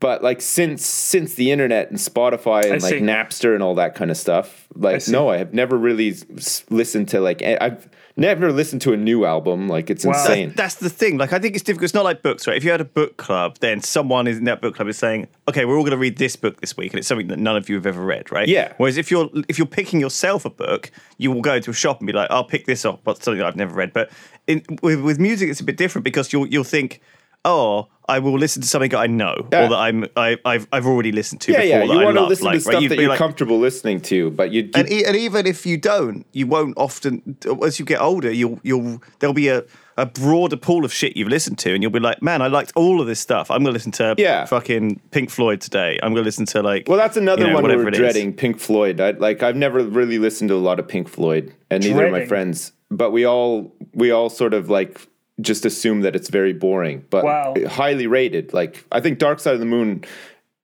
[0.00, 2.94] But like since since the internet and Spotify and like.
[2.96, 5.12] Napster and all that kind of stuff, like see.
[5.12, 9.24] no, I have never really s- listened to like I've never listened to a new
[9.24, 9.68] album.
[9.68, 10.12] Like it's Wow.
[10.12, 10.52] insane.
[10.56, 11.18] That's the thing.
[11.18, 11.84] Like, I think it's difficult.
[11.84, 12.56] It's not like books, right?
[12.56, 15.64] If you had a book club, then someone in that book club is saying, "Okay,
[15.64, 17.68] we're all going to read this book this week," and it's something that none of
[17.68, 18.48] you have ever read, right?
[18.48, 18.72] Yeah.
[18.78, 22.00] Whereas if you're if you're picking yourself a book, you will go to a shop
[22.00, 23.92] and be like, "I'll pick this up," but something I've never read.
[23.92, 24.10] But
[24.46, 27.00] in, with with music, it's a bit different because you'll you'll think,
[27.46, 29.64] "Oh, I will listen to something I know Yeah.
[29.64, 31.78] or that I'm I, I've I've already listened to yeah, before." yeah.
[31.86, 32.72] that You I want to listen like, to right?
[32.72, 35.46] stuff You'd that you're like- comfortable listening to, but you, you and, e- and even
[35.46, 37.36] if you don't, you won't often.
[37.64, 39.64] As you get older, you'll you'll there'll be a,
[39.96, 42.72] a broader pool of shit you've listened to, and you'll be like, man, I liked
[42.76, 43.50] all of this stuff.
[43.50, 44.44] I'm gonna listen to Yeah.
[44.44, 45.98] fucking Pink Floyd today.
[46.02, 46.88] I'm gonna listen to like.
[46.88, 47.98] Well, that's another you know, one we're it is.
[47.98, 48.32] dreading.
[48.34, 49.00] Pink Floyd.
[49.00, 52.12] I, like I've never really listened to a lot of Pink Floyd, and neither of
[52.12, 52.72] my friends.
[52.90, 55.08] but we all we all sort of like
[55.40, 57.54] just assume that it's very boring, but Wow.
[57.68, 58.52] highly rated.
[58.54, 60.04] Like I think Dark Side of the Moon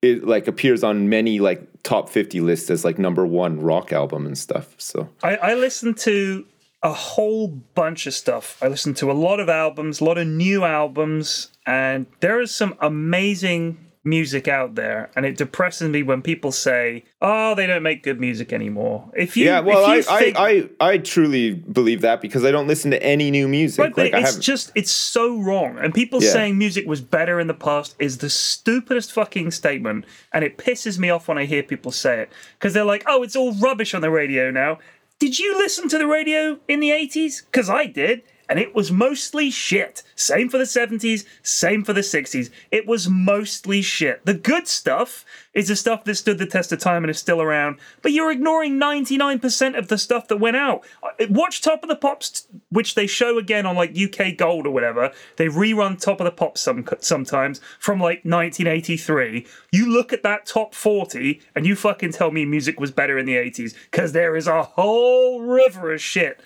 [0.01, 4.27] it like appears on many like top 50 lists as like number 1 rock album
[4.27, 4.75] and stuff.
[4.79, 6.45] So I, I listened to
[6.83, 8.59] a whole bunch of stuff.
[8.61, 12.53] I listened to a lot of albums, a lot of new albums, and there is
[12.53, 15.11] some amazing music out there.
[15.15, 19.37] And it depresses me when people say, "Oh, they don't make good music anymore." If
[19.37, 22.51] you, yeah, well, I, if you think, I, I I truly believe that because I
[22.51, 23.79] don't listen to any new music.
[23.81, 25.79] Right, like it's just it's so wrong.
[25.79, 26.31] And people Yeah.
[26.31, 30.05] saying music was better in the past is the stupidest fucking statement.
[30.33, 32.33] And it pisses me off when I hear people say it.
[32.59, 34.79] Because they're like, oh, it's all rubbish on the radio now.
[35.19, 37.45] Did you listen to the radio in the 80s?
[37.45, 38.23] Because I did.
[38.53, 40.03] And it was mostly shit.
[40.15, 42.51] Same for the 70s, same for the 60s.
[42.71, 44.27] It was mostly shit.
[44.27, 47.41] The good stuff is the stuff that stood the test of time and is still
[47.41, 50.85] around, but you're ignoring 99% of the stuff that went out.
[51.03, 54.71] Uh, Watch Top of the Pops, which they show again on like UK Gold or
[54.71, 55.13] whatever.
[55.37, 59.47] They rerun Top of the Pops some, sometimes from like 1983.
[59.73, 63.25] You look at that top 40 and you fucking tell me music was better in
[63.25, 66.39] the 80s because there is a whole river of shit.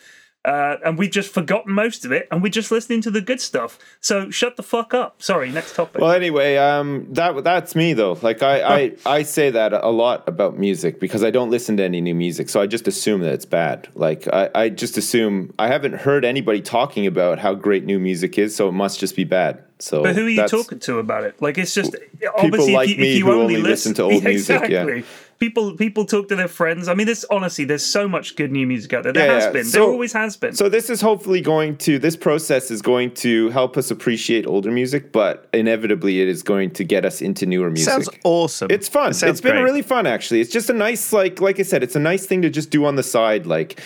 [0.47, 3.41] Uh, and we've just forgotten most of it, and we're just listening to the good
[3.41, 3.81] stuff.
[4.01, 5.21] So shut the fuck up.
[5.21, 6.01] Sorry, next topic.
[6.01, 8.17] Well, anyway, um, that that's me though.
[8.23, 11.83] Like I, I, I say that a lot about music because I don't listen to
[11.83, 13.89] any new music, so I just assume that it's bad.
[13.97, 18.39] Like I, I just assume I haven't heard anybody talking about how great new music
[18.39, 19.65] is, so it must just be bad.
[19.79, 21.43] So, But who are you talking to about it?
[21.43, 21.95] Like it's just
[22.39, 25.03] obviously like if you, me if you who only only listen to old music, yeah.
[25.39, 25.49] Exactly.
[25.49, 26.89] People people talk to their friends.
[26.89, 29.13] I mean, this honestly, there's so much good new music out there.
[29.13, 29.51] There Yeah, has yeah.
[29.53, 29.65] been.
[29.65, 30.55] So- there always has been.
[30.55, 34.71] So this is hopefully going to this process is going to help us appreciate older
[34.71, 37.93] music, but inevitably it is going to get us into newer music.
[37.93, 38.69] Sounds awesome.
[38.71, 39.11] It's fun.
[39.11, 39.63] It it's been great.
[39.63, 40.41] really fun actually.
[40.41, 42.85] It's just a nice like like I said, it's a nice thing to just do
[42.85, 43.81] on the side like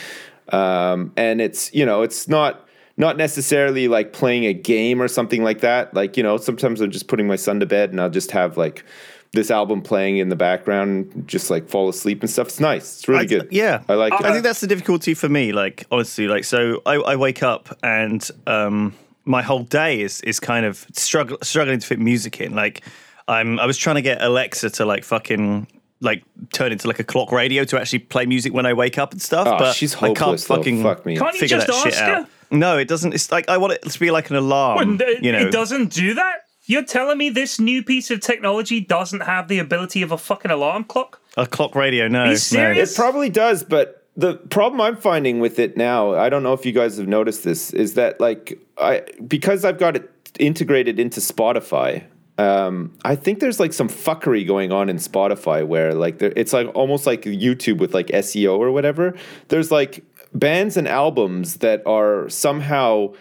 [0.51, 5.43] um and it's you know, it's not not necessarily like playing a game or something
[5.43, 5.95] like that.
[5.95, 8.59] Like, you know, sometimes I'm just putting my son to bed and I'll just have
[8.59, 8.85] like
[9.33, 12.49] this album playing in the background, just like fall asleep and stuff.
[12.49, 12.99] It's nice.
[12.99, 13.49] It's really I- good.
[13.53, 14.25] Yeah, I like it.
[14.25, 15.53] I think that's the difficulty for me.
[15.53, 20.41] Like honestly, like so, I, I wake up and um, my whole day is is
[20.41, 22.55] kind of struggle, struggling to fit music in.
[22.55, 22.83] Like
[23.29, 25.69] I'm, I was trying to get Alexa to like fucking
[26.01, 29.13] like turn into like a clock radio to actually play music when I wake up
[29.13, 29.47] and stuff.
[29.47, 30.57] Oh, but she's I can't hopeless, though.
[30.57, 31.17] fucking Fuck me.
[31.17, 32.25] Can't you figure just that shit ask out.
[32.25, 32.29] her?
[32.51, 33.13] No, it doesn't.
[33.15, 34.81] It's like I want it to be like an alarm.
[34.81, 36.47] And it, you know, it doesn't do that.
[36.71, 40.53] You're telling me this new piece of technology doesn't have the ability of a fucking
[40.53, 41.21] alarm clock?
[41.37, 42.07] a clock radio.
[42.07, 42.37] No, you no.
[42.37, 42.93] serious?
[42.93, 46.65] It probably does, but the problem I'm finding with it now, I don't know if
[46.65, 51.21] you guys have noticed this, is that like I because I've got it integrated into
[51.21, 52.05] Spotify.
[52.39, 56.53] Um, I think there's like some fuckery going on in Spotify where like there, it's
[56.53, 59.15] like almost like YouTube with like SEO or whatever.
[59.49, 63.13] There's like bands and albums that are somehow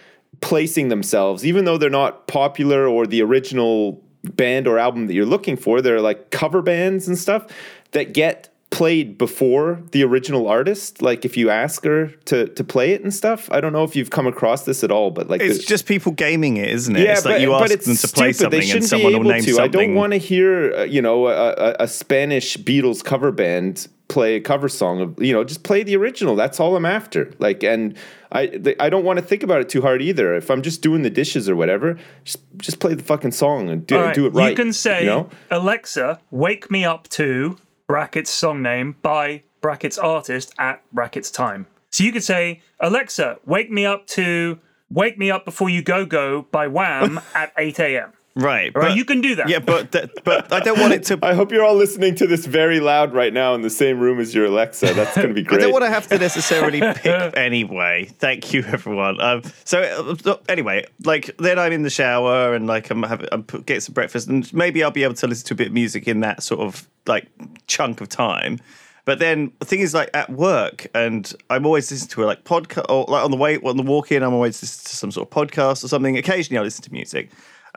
[0.42, 5.26] placing themselves, even though they're not popular or the original band or album that you're
[5.26, 5.82] looking for.
[5.82, 7.48] They're like cover bands and stuff
[7.92, 11.02] that get played before the original artist.
[11.02, 13.50] Like if you ask her to to play it and stuff.
[13.52, 15.86] I don't know if you've come across this at all, but like It's the- just
[15.88, 17.04] people gaming it, isn't it?
[17.04, 18.52] yeah, it's like but, you but ask them to play stupid.
[18.52, 19.54] They something and someone will name to.
[19.54, 19.64] something.
[19.82, 23.88] I don't want to hear, uh, you know, a, a, a Spanish Beatles cover band
[24.08, 26.36] play a cover song of, you know, just play the original.
[26.36, 27.32] That's all I'm after.
[27.40, 27.96] Like, and
[28.32, 30.36] I, th- I don't want to think about it too hard either.
[30.36, 33.86] If I'm just doing the dishes or whatever, just just play the fucking song and
[33.88, 34.52] do, right, do it right.
[34.52, 35.30] You can say, you know?
[35.50, 41.66] Alexa, wake me up to brackets song name by brackets artist at brackets time.
[41.90, 44.60] So you could say, Alexa, wake me up to
[44.92, 48.14] Wake Me Up Before You Go Go by Wham at 8 a.m.
[48.36, 49.50] Right, Right, but you can do that.
[49.50, 51.20] Yeah, but that, but I don't want it to.
[51.24, 54.20] I hope you're all listening to this very loud right now in the same room
[54.20, 54.94] as your Alexa.
[54.94, 55.60] That's going to be great.
[55.60, 58.06] I don't want to have to necessarily pick anyway.
[58.20, 59.20] Thank you, everyone.
[59.20, 59.82] Um, so
[60.26, 63.82] uh, anyway, like then I'm in the shower and like I'm having I'm put- getting
[63.82, 66.22] some breakfast and maybe I'll be able to listen to a bit of music in
[66.22, 67.28] that sort of like
[67.68, 68.60] chunk of time.
[69.06, 72.44] But then the thing is, like at work, and I'm always listening to a like
[72.44, 75.12] podcast or like on the way on the walk in, I'm always listening to some
[75.12, 76.16] sort of podcast or something.
[76.16, 77.32] Occasionally, I listen to music.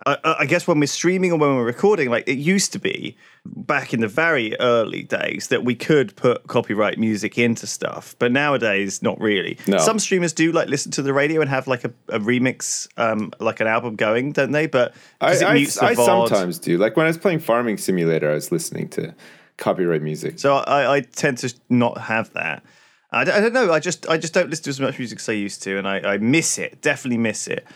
[0.06, 3.16] I, I guess when we're streaming or when we're recording, like it used to be
[3.44, 8.32] back in the very early days that we could put copyright music into stuff, but
[8.32, 9.58] nowadays not really.
[9.66, 9.78] No.
[9.78, 13.32] Some streamers do like listen to the radio and have like a, a remix, um,
[13.40, 14.66] like an album going, don't they?
[14.66, 16.78] But I, I, the I sometimes do.
[16.78, 19.14] Like when I was playing Farming Simulator, I was listening to
[19.56, 20.38] copyright music.
[20.38, 22.62] So I, I tend to not have that.
[23.12, 23.72] I don't, I don't know.
[23.72, 25.86] I just I just don't listen to as much music as I used to, and
[25.86, 26.80] I, I miss it.
[26.80, 27.66] Definitely miss it.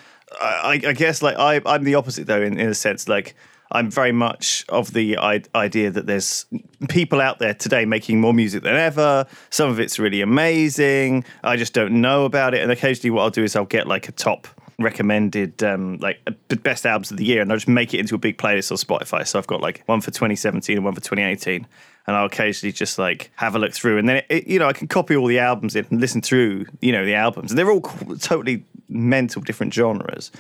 [0.41, 3.09] I, I guess like I I'm the opposite though in, in a sense.
[3.09, 3.37] Like
[3.71, 6.47] I'm very much of the I- idea that there's
[6.89, 9.27] people out there today making more music than ever.
[9.51, 11.25] Some of it's really amazing.
[11.43, 12.63] I just don't know about it.
[12.63, 14.47] And occasionally, what I'll do is I'll get like a top
[14.79, 16.19] recommended um, like
[16.63, 18.77] best albums of the year, and I'll just make it into a big playlist on
[18.77, 19.27] Spotify.
[19.27, 21.67] So I've got like one for 2017 and one for 2018,
[22.07, 24.67] and I'll occasionally just like have a look through, and then it, it, you know
[24.67, 27.59] I can copy all the albums in and listen through you know the albums, and
[27.59, 27.81] they're all
[28.21, 30.31] totally mental different genres.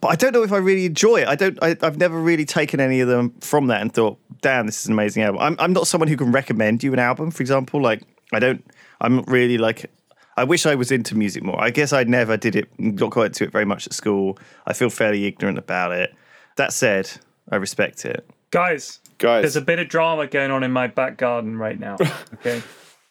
[0.00, 1.28] But I don't know if I really enjoy it.
[1.28, 1.58] I don't.
[1.62, 4.86] I, I've never really taken any of them from that and thought, "Damn, this is
[4.86, 7.80] an amazing album." I'm I'm not someone who can recommend you an album, for example.
[7.80, 8.64] Like I don't.
[9.00, 9.90] I'm really like
[10.36, 11.60] I wish I was into music more.
[11.62, 14.38] I guess I never did it, got quite into it very much at school.
[14.66, 16.14] I feel fairly ignorant about it.
[16.56, 17.10] That said,
[17.50, 18.28] I respect it.
[18.50, 19.42] Guys, Guys.
[19.42, 21.96] there's a bit of drama going on in my back garden right now.
[22.34, 22.62] Okay.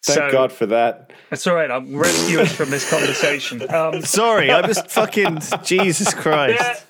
[0.03, 1.11] Thank God for that.
[1.31, 1.69] It's all right.
[1.69, 3.61] I'm rescuing us from this conversation.
[3.71, 6.83] Um, Sorry, I just fucking Jesus Christ.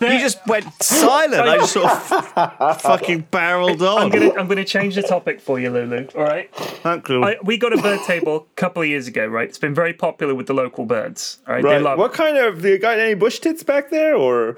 [0.00, 1.34] there- You just went silent.
[1.42, 3.98] I just sort of fucking barreled on.
[4.02, 6.08] I'm gonna I'm gonna change the topic for you, Lulu.
[6.16, 6.50] All right.
[6.84, 7.24] Uncle.
[7.24, 9.48] I, we got a bird table a couple of years ago, right?
[9.48, 11.38] It's been very popular with the local birds.
[11.46, 11.62] All right.
[11.62, 11.82] They Right.
[11.82, 14.56] love What kind of you got any bush tits back there or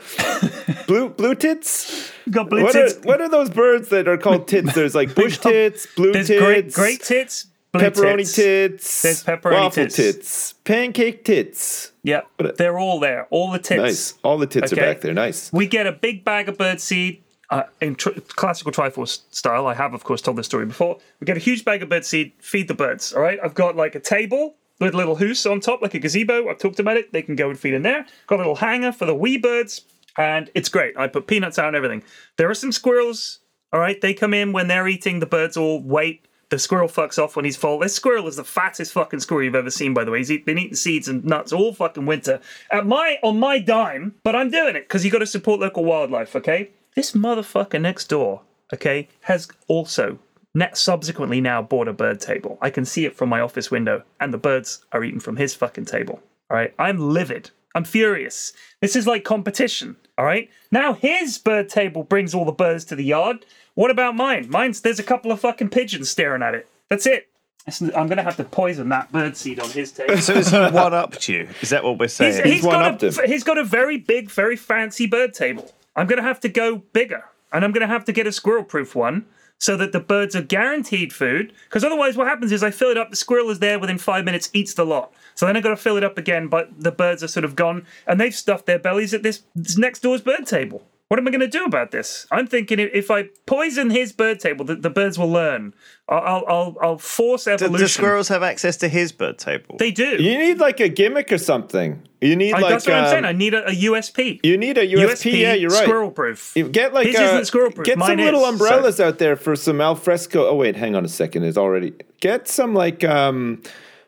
[0.87, 2.11] blue blue tits?
[2.27, 2.31] it.
[2.33, 2.95] Got blue What tits.
[2.97, 4.75] are, what are those birds that are called tits?
[4.75, 7.47] There's like bush tits, blue There's tits, great great tits.
[7.75, 8.35] Pepperoni tits.
[8.35, 9.97] tits, There's pepperoni waffle tits.
[9.97, 11.93] tits, pancake tits.
[12.03, 12.23] Yeah,
[12.57, 13.27] they're all there.
[13.31, 13.81] All the tits.
[13.83, 14.15] Nice.
[14.23, 14.81] All the tits Okay.
[14.81, 15.13] are back there.
[15.13, 15.53] Nice.
[15.53, 17.23] We get a big bag of bird seed.
[17.51, 20.99] Uh, in tr- classical Triforce style, I have, of course, told this story before.
[21.19, 23.15] We get a huge bag of bird seed, feed the birds.
[23.15, 25.99] All right, I've got like a table with a little hoose on top, like a
[25.99, 26.49] gazebo.
[26.51, 27.11] I've talked about it.
[27.13, 28.05] They can go and feed in there.
[28.27, 29.81] Got a little hanger for the wee birds,
[30.19, 30.95] and it's great.
[30.99, 32.03] I put peanuts out and everything.
[32.37, 33.39] There are some squirrels.
[33.73, 35.21] All right, they come in when they're eating.
[35.21, 36.27] The birds all wait.
[36.51, 37.79] The squirrel fucks off when he's full.
[37.79, 40.19] This squirrel is the fattest fucking squirrel you've ever seen, by the way.
[40.19, 42.41] He's been eating seeds and nuts all fucking winter.
[42.71, 45.85] At my on my dime, but I'm doing it because you got to support local
[45.85, 46.35] wildlife.
[46.35, 50.19] Okay, this motherfucker next door, okay, has also
[50.55, 52.57] net subsequently now bought a bird table.
[52.63, 55.55] I can see it from my office window, and the birds are eating from his
[55.55, 56.23] fucking table.
[56.51, 57.51] All right, I'm livid.
[57.75, 58.55] I'm furious.
[58.81, 59.97] This is like competition.
[60.17, 60.51] All right.
[60.73, 63.47] Now his bird table brings all the birds to the yard.
[63.79, 64.51] What about mine?
[64.51, 66.69] Mine's there's a couple of fucking pigeons staring at it.
[66.89, 67.29] That's it.
[67.65, 70.17] Listen, I'm gonna have to poison that bird seed on his table.
[70.17, 71.49] so is he one up to you?
[71.61, 72.43] Is that what we're saying?
[72.43, 73.31] He's, he's got one-upped a, him.
[73.31, 75.73] he's got a very big, very fancy bird table.
[75.95, 78.33] I'm going to have to go bigger, and I'm going to have to get a
[78.33, 79.27] squirrel-proof one
[79.59, 81.53] so that the birds are guaranteed food.
[81.69, 84.25] Because otherwise, what happens is I fill it up, the squirrel is there within five
[84.25, 85.13] minutes, eats the lot.
[85.37, 87.55] So then I've got to fill it up again, but the birds are sort of
[87.55, 90.83] gone, and they've stuffed their bellies at this, this next door's bird table.
[91.09, 92.27] What am I going to do about this?
[92.31, 95.73] I'm thinking if- if I poison his bird table, the, the birds will learn.
[96.07, 97.83] I'll, I'll, I'll, I'll force Do evolution.
[97.83, 99.77] the squirrels have access to his bird table?
[99.79, 100.23] They do.
[100.23, 102.03] You need like a gimmick or something.
[102.21, 103.25] You need I- like that's what I'm um, saying.
[103.25, 104.41] I need a, a USP.
[104.45, 105.39] you need a USP.
[105.39, 105.85] yeah, you're right.
[105.85, 106.53] Squirrel proof.
[106.55, 109.37] You Get like His a, isn't squirrel-proof, get some mine little is, umbrellas out there
[109.37, 110.47] for some alfresco.
[110.49, 111.45] Oh wait, hang on a second.
[111.45, 113.63] It's already get some like um.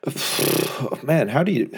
[1.03, 1.71] man, how do you?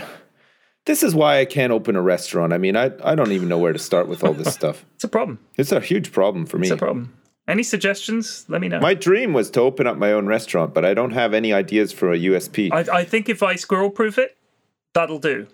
[0.85, 2.53] This is why I can't open a restaurant.
[2.53, 4.85] I mean, I I don't even know where to start with all this stuff.
[4.97, 5.39] It's a problem.
[5.57, 6.69] It's a huge problem for me.
[6.69, 7.17] It's a problem.
[7.49, 8.45] Any suggestions?
[8.49, 8.81] Let me know.
[8.81, 11.93] My dream was to open up my own restaurant, but I don't have any ideas
[11.93, 12.71] for a USP.
[12.73, 14.37] I, I think if I squirrel proof it,
[14.95, 15.49] that'll do.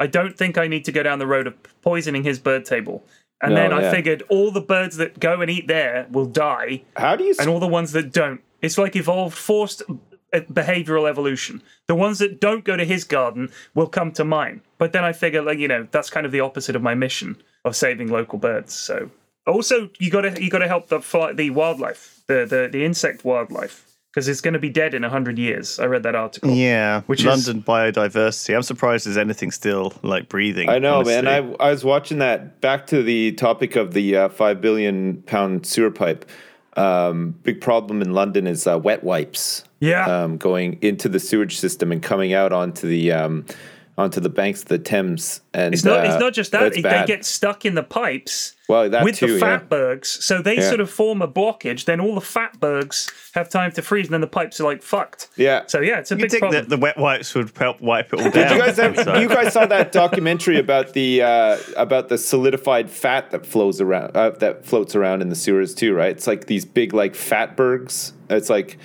[0.00, 3.04] I don't think I need to go down the road of poisoning his bird table.
[3.40, 3.90] And No, then I yeah.
[3.92, 7.34] figured all the birds that go and eat there will die, how do you?
[7.38, 8.40] and all the ones that don't.
[8.60, 9.82] It's like evolved, forced
[10.32, 11.62] behavioral evolution.
[11.86, 14.62] The ones that don't go to his garden will come to mine.
[14.78, 17.36] But then I figure, like you know, that's kind of the opposite of my mission
[17.64, 18.72] of saving local birds.
[18.74, 19.10] So
[19.46, 22.84] also, you got to you got to help the fly, the wildlife, the the the
[22.84, 25.78] insect wildlife, because it's going to be dead in hundred years.
[25.80, 26.50] I read that article.
[26.50, 28.54] yeah, Which is- London biodiversity.
[28.54, 30.68] I'm surprised there's anything still like breathing.
[30.68, 31.22] I know, honestly.
[31.22, 31.54] man.
[31.60, 32.60] I I was watching that.
[32.60, 36.28] Back to the topic of the uh, five billion pound sewer pipe.
[36.78, 39.64] Um, big problem in London is uh, wet wipes.
[39.80, 40.06] Yeah.
[40.06, 43.46] Um, going into the sewage system and coming out onto the um,
[43.98, 45.40] onto the banks of the Thames.
[45.52, 46.00] And It's not.
[46.06, 46.60] uh, it's not just that.
[46.72, 49.58] that's They get stuck in the pipes Well, that with too, the yeah.
[49.58, 50.06] fatbergs.
[50.06, 50.68] So they Yeah.
[50.68, 51.84] sort of form a blockage.
[51.84, 55.28] Then all the fatbergs have time to freeze, and then the pipes are like fucked.
[55.36, 55.64] Yeah.
[55.66, 56.62] So yeah, it's a you big think problem.
[56.62, 58.52] that the wet wipes would help wipe it all down?
[58.56, 63.32] you guys have, you guys saw that documentary about the uh, about the solidified fat
[63.32, 66.10] that flows around uh, that floats around in the sewers too, right?
[66.10, 68.12] It's like these big like fatbergs.
[68.30, 68.78] It's like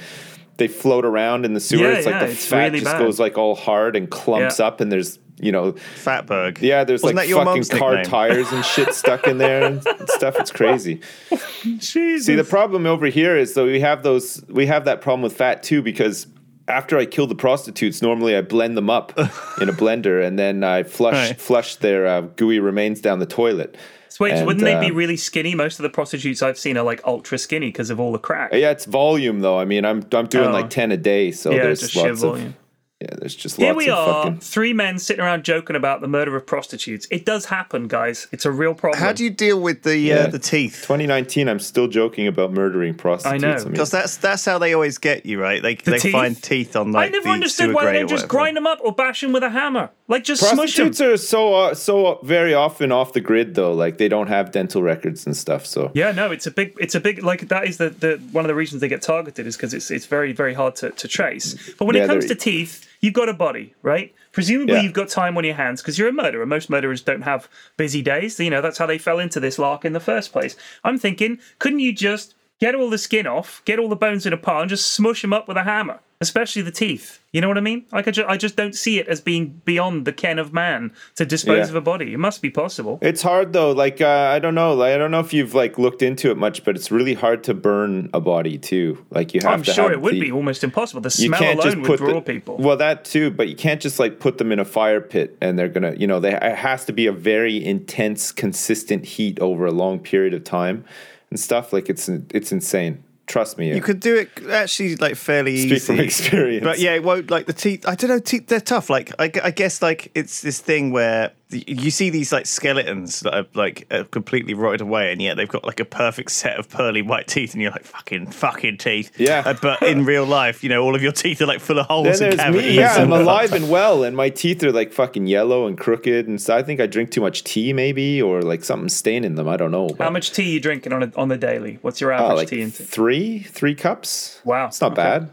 [0.58, 1.82] they float around in the sewer.
[1.82, 3.00] Yeah, it's like yeah, the it's fat really just bad.
[3.00, 4.68] goes like all hard and clumps Yeah.
[4.68, 6.62] up, and there's you know Fatberg.
[6.62, 8.12] yeah, there's Wasn't like your fucking mum's car nickname?
[8.12, 10.36] tires and shit stuck in there and stuff.
[10.40, 11.02] It's crazy.
[11.62, 12.26] Jesus.
[12.26, 15.36] See, the problem over here is though we have those we have that problem with
[15.36, 16.28] fat too because
[16.68, 19.12] after I kill the prostitutes, normally I blend them up
[19.62, 21.40] in a blender and then I flush Right.
[21.42, 23.76] flush their uh, gooey remains down the toilet.
[24.10, 25.56] So wait, And, wouldn't they be uh, really skinny?
[25.56, 28.52] Most of the prostitutes I've seen are like ultra skinny because of all the crack.
[28.54, 29.58] Yeah, it's volume though.
[29.60, 30.52] I mean, I'm I'm doing Oh.
[30.54, 32.56] like ten a day, so Yeah, there's just sheer lots of volume.
[33.04, 33.16] Yeah.
[33.20, 34.40] There's just Here we of are, fucking.
[34.40, 37.08] three men sitting around joking about the murder of prostitutes.
[37.12, 38.28] It does happen, guys.
[38.32, 39.02] It's a real problem.
[39.02, 40.16] How do you deal with the Yeah.
[40.16, 40.82] uh, the teeth?
[40.84, 43.44] 2019, I'm still joking about murdering prostitutes.
[43.44, 43.64] I know.
[43.64, 45.62] mean, Because that's that's how they always get you, right?
[45.62, 46.12] They they teeth?
[46.12, 48.80] find teeth on like I never the understood why they don't just grind them up
[48.84, 49.90] or bash them with a hammer.
[50.14, 53.74] Like just prostitutes are so uh, so very often off the grid though.
[53.84, 55.66] Like they don't have dental records and stuff.
[55.66, 58.46] So Yeah, no, it's a big, it's a big, like that is the, the one
[58.46, 61.08] of the reasons they get targeted is because it's it's very very hard to, to
[61.08, 61.48] trace.
[61.78, 64.14] But when Yeah, it comes to teeth, you've got a body, right?
[64.32, 64.82] Presumably Yeah.
[64.84, 66.46] you've got time on your hands because you're a murderer.
[66.46, 68.40] Most murderers don't have busy days.
[68.40, 70.56] You know that's how they fell into this lark in the first place.
[70.84, 74.34] I'm thinking, couldn't you just get all the skin off, get all the bones in
[74.34, 76.00] a pile, and just smush them up with a hammer?
[76.28, 77.20] Especially the teeth.
[77.34, 77.86] You know what I mean?
[77.92, 80.92] Like I, ju- I just don't see it as being beyond the ken of man
[81.16, 81.70] to dispose Yeah.
[81.72, 82.14] of a body.
[82.14, 83.00] It must be possible.
[83.02, 83.72] it's hard though.
[83.72, 84.74] Like uh, I don't know.
[84.74, 87.44] Like I don't know if you've like looked into it much, but it's really hard
[87.46, 89.04] to burn a body too.
[89.10, 89.74] Like you have I'm to.
[89.74, 91.02] sure it would the- be almost impossible.
[91.02, 92.58] The smell alone would draw the, people.
[92.58, 95.58] Well, that too, but you can't just like put them in a fire pit and
[95.58, 99.66] they're gonna, you know, they it has to be a very intense, consistent heat over
[99.66, 100.86] a long period of time
[101.32, 101.74] and stuff.
[101.74, 103.04] Like it's it's insane.
[103.26, 103.74] Trust me.
[103.74, 105.86] You could do it actually like fairly speak easy.
[105.86, 106.64] from experience.
[106.64, 107.88] But yeah, it won't like the teeth.
[107.88, 108.20] I don't know.
[108.20, 108.90] Teeth they're tough.
[108.90, 113.34] Like I, I guess like it's this thing where you see these like skeletons that
[113.34, 116.70] are like are completely rotted away, and yet they've got like a perfect set of
[116.70, 119.12] pearly white teeth, and you're like fucking fucking teeth.
[119.20, 119.44] Yeah.
[119.46, 121.86] Uh, but in real life, you know, all of your teeth are like full of
[121.88, 122.66] holes Then and cavities.
[122.72, 122.76] me.
[122.78, 126.28] Yeah, I'm and- alive and well, and my teeth are like fucking yellow and crooked,
[126.28, 129.48] and so I think I drink too much tea, maybe, or like something staining them.
[129.48, 129.90] I don't know.
[130.00, 131.80] How much tea are you drinking on a, on the daily?
[131.82, 132.88] What's your Oh, average like tea intake?
[132.88, 134.42] three, three cups.
[134.44, 135.02] Wow, it's not okay.
[135.02, 135.30] bad.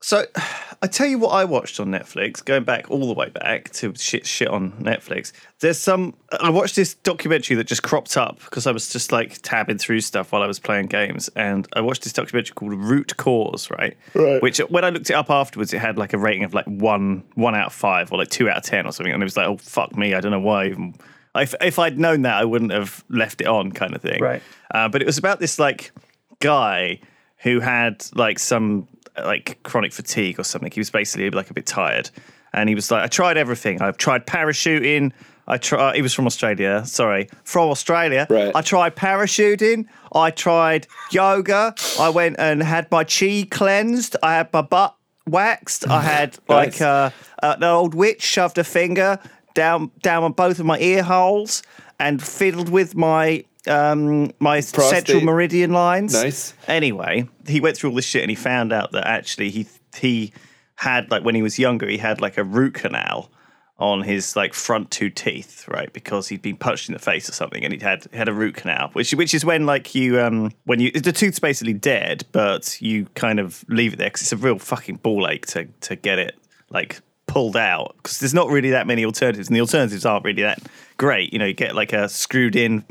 [0.00, 0.24] So,
[0.82, 3.94] I tell you what I watched on Netflix, going back all the way back to
[3.96, 5.30] shit shit on Netflix.
[5.58, 9.42] There's some I watched this documentary that just cropped up because I was just like
[9.42, 13.14] tabbing through stuff while I was playing games, and I watched this documentary called Root
[13.18, 13.94] Cause, right?
[14.14, 14.42] Right.
[14.42, 17.22] Which when I looked it up afterwards, it had like a rating of like one
[17.34, 19.36] one out of five or like two out of ten or something, and it was
[19.36, 20.68] like, oh fuck me, I don't know why.
[20.68, 20.94] Even,
[21.34, 24.22] if if I'd known that, I wouldn't have left it on, kind of thing.
[24.22, 24.42] Right.
[24.70, 25.92] Uh, but it was about this like
[26.38, 27.00] guy
[27.42, 28.88] who had like some
[29.24, 30.70] like chronic fatigue or something.
[30.70, 32.10] He was basically like a bit tired,
[32.52, 33.80] and he was like, "I tried everything.
[33.82, 35.12] I've tried parachuting.
[35.48, 35.96] I tried.
[35.96, 36.84] He was from Australia.
[36.86, 38.26] Sorry, from Australia.
[38.30, 38.52] Right.
[38.54, 39.86] I tried parachuting.
[40.14, 41.74] I tried yoga.
[41.98, 44.16] I went and had my chi cleansed.
[44.22, 44.94] I had my butt
[45.26, 45.88] waxed.
[45.88, 46.80] I had like Nice.
[46.82, 47.10] uh,
[47.42, 49.18] uh, an old witch shoved a finger
[49.54, 51.62] down down on both of my ear holes
[51.98, 56.12] and fiddled with my um my central meridian lines.
[56.12, 56.54] Nice.
[56.66, 60.32] Anyway, he went through all this shit and he found out that actually he he
[60.76, 63.30] had like when he was younger he had like a root canal
[63.80, 65.90] on his like front two teeth, right?
[65.92, 68.54] Because he'd been punched in the face or something, and he'd had had a root
[68.54, 72.80] canal, which which is when like you um when you the tooth's basically dead, but
[72.80, 75.96] you kind of leave it there because it's a real fucking ball ache to to
[75.96, 76.38] get it
[76.68, 80.42] like pulled out because there's not really that many alternatives, and the alternatives aren't really
[80.42, 80.60] that
[80.98, 81.32] great.
[81.32, 82.84] You know, you get like a screwed in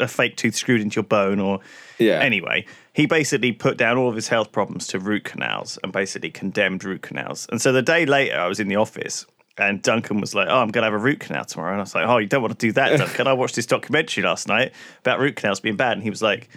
[0.00, 1.60] a fake tooth screwed into your bone, or
[1.98, 2.20] Yeah.
[2.20, 6.30] Anyway, he basically put down all of his health problems to root canals and basically
[6.30, 7.46] condemned root canals.
[7.50, 9.26] And so the day later, I was in the office.
[9.58, 11.94] And Duncan was like, "Oh, I'm gonna have a root canal tomorrow." And I was
[11.94, 14.72] like, "Oh, you don't want to do that, Duncan." I watched this documentary last night
[15.00, 16.50] about root canals being bad, and he was like,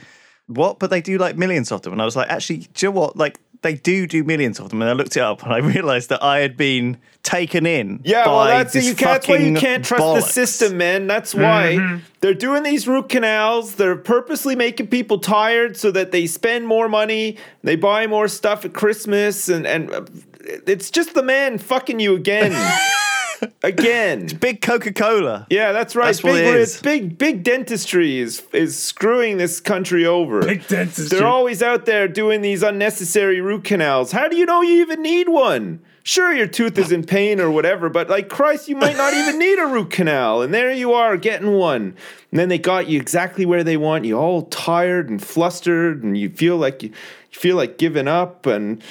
[0.50, 0.80] "What?
[0.80, 3.00] But they do like millions of them." And I was like, "Actually, do you know
[3.00, 3.18] what?
[3.18, 6.10] Like, they do do millions of them." And I looked it up, and I realized
[6.10, 8.02] that I had been taken in.
[8.04, 10.16] Yeah, well, that's this you can't, that's why you can't trust bollocks.
[10.16, 11.08] the system, man.
[11.08, 11.98] That's why mm-hmm.
[12.22, 13.76] they're doing these root canals.
[13.76, 18.66] They're purposely making people tired so that they spend more money, they buy more stuff
[18.66, 20.10] at Christmas, and and
[20.42, 22.52] it's just the man fucking you again,
[23.64, 24.28] again.
[24.40, 25.48] Big Coca Cola.
[25.50, 26.08] Yeah, that's right.
[26.08, 26.82] That's what big, it is.
[26.82, 30.42] big, big dentistry is is screwing this country over.
[30.42, 31.18] Big dentistry.
[31.18, 34.12] They're always out there doing these unnecessary root canals.
[34.12, 35.82] How do you know you even need one?
[36.04, 39.38] Sure, your tooth is in pain or whatever, but like Christ, you might not even
[39.38, 40.42] need a root canal.
[40.42, 41.96] And there you are getting one.
[42.32, 46.18] And then they got you exactly where they want you, all tired and flustered, and
[46.18, 48.48] you feel like you, you feel like giving up.
[48.48, 48.82] And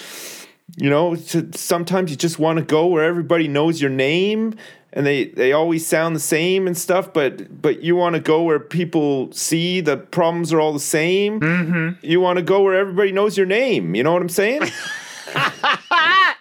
[0.78, 4.54] you know, sometimes you just want to go where everybody knows your name.
[4.90, 8.42] And they, they always sound the same and stuff, but but you want to go
[8.42, 11.40] where people see the problems are all the same.
[11.40, 12.06] Mm-hmm.
[12.06, 13.94] You want to go where everybody knows your name.
[13.94, 14.62] You know what I'm saying?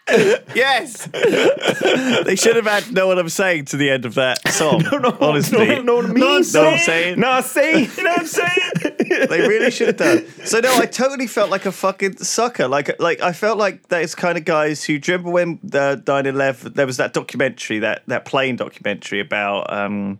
[0.55, 1.07] Yes.
[1.07, 4.85] they should have had "Know What I'm Saying" to the end of that song.
[5.19, 6.79] honestly, no, no, no, me Know what I'm saying.
[6.79, 7.19] saying?
[7.19, 7.81] Nah, say.
[7.83, 8.93] You know what I'm saying?
[9.29, 10.25] They really should have done.
[10.45, 12.67] So no, I totally felt like a fucking sucker.
[12.67, 14.97] Like, like I felt like those kind of guys who.
[14.99, 16.73] Do you remember when the 9/11?
[16.75, 20.19] There was that documentary, that that plane documentary about um,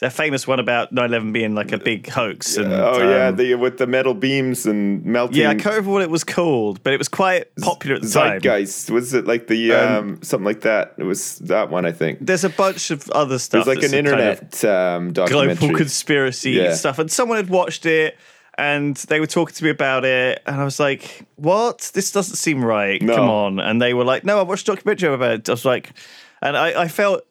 [0.00, 2.56] that famous one about 9/11 being like a big hoax.
[2.58, 5.38] And, Oh yeah, um, the with the metal beams and melting.
[5.38, 8.08] yeah, I can't remember what it was called, but it was quite popular at the
[8.08, 8.40] time.
[8.40, 10.94] Zeitgeist was it like the um, something like that?
[10.98, 12.18] It was that one, I think.
[12.20, 13.66] There's a bunch of other stuff.
[13.66, 15.54] It was like an a kind of internet um, documentary.
[15.56, 16.74] global conspiracy Yeah.
[16.74, 18.16] stuff, and someone had watched it.
[18.58, 21.90] And they were talking to me about it, and I was like, "What?
[21.92, 23.02] This doesn't seem right.
[23.02, 23.14] No.
[23.14, 25.66] Come on!" And they were like, "No, I watched a documentary about it." I was
[25.66, 25.92] like,
[26.40, 27.22] and I, I felt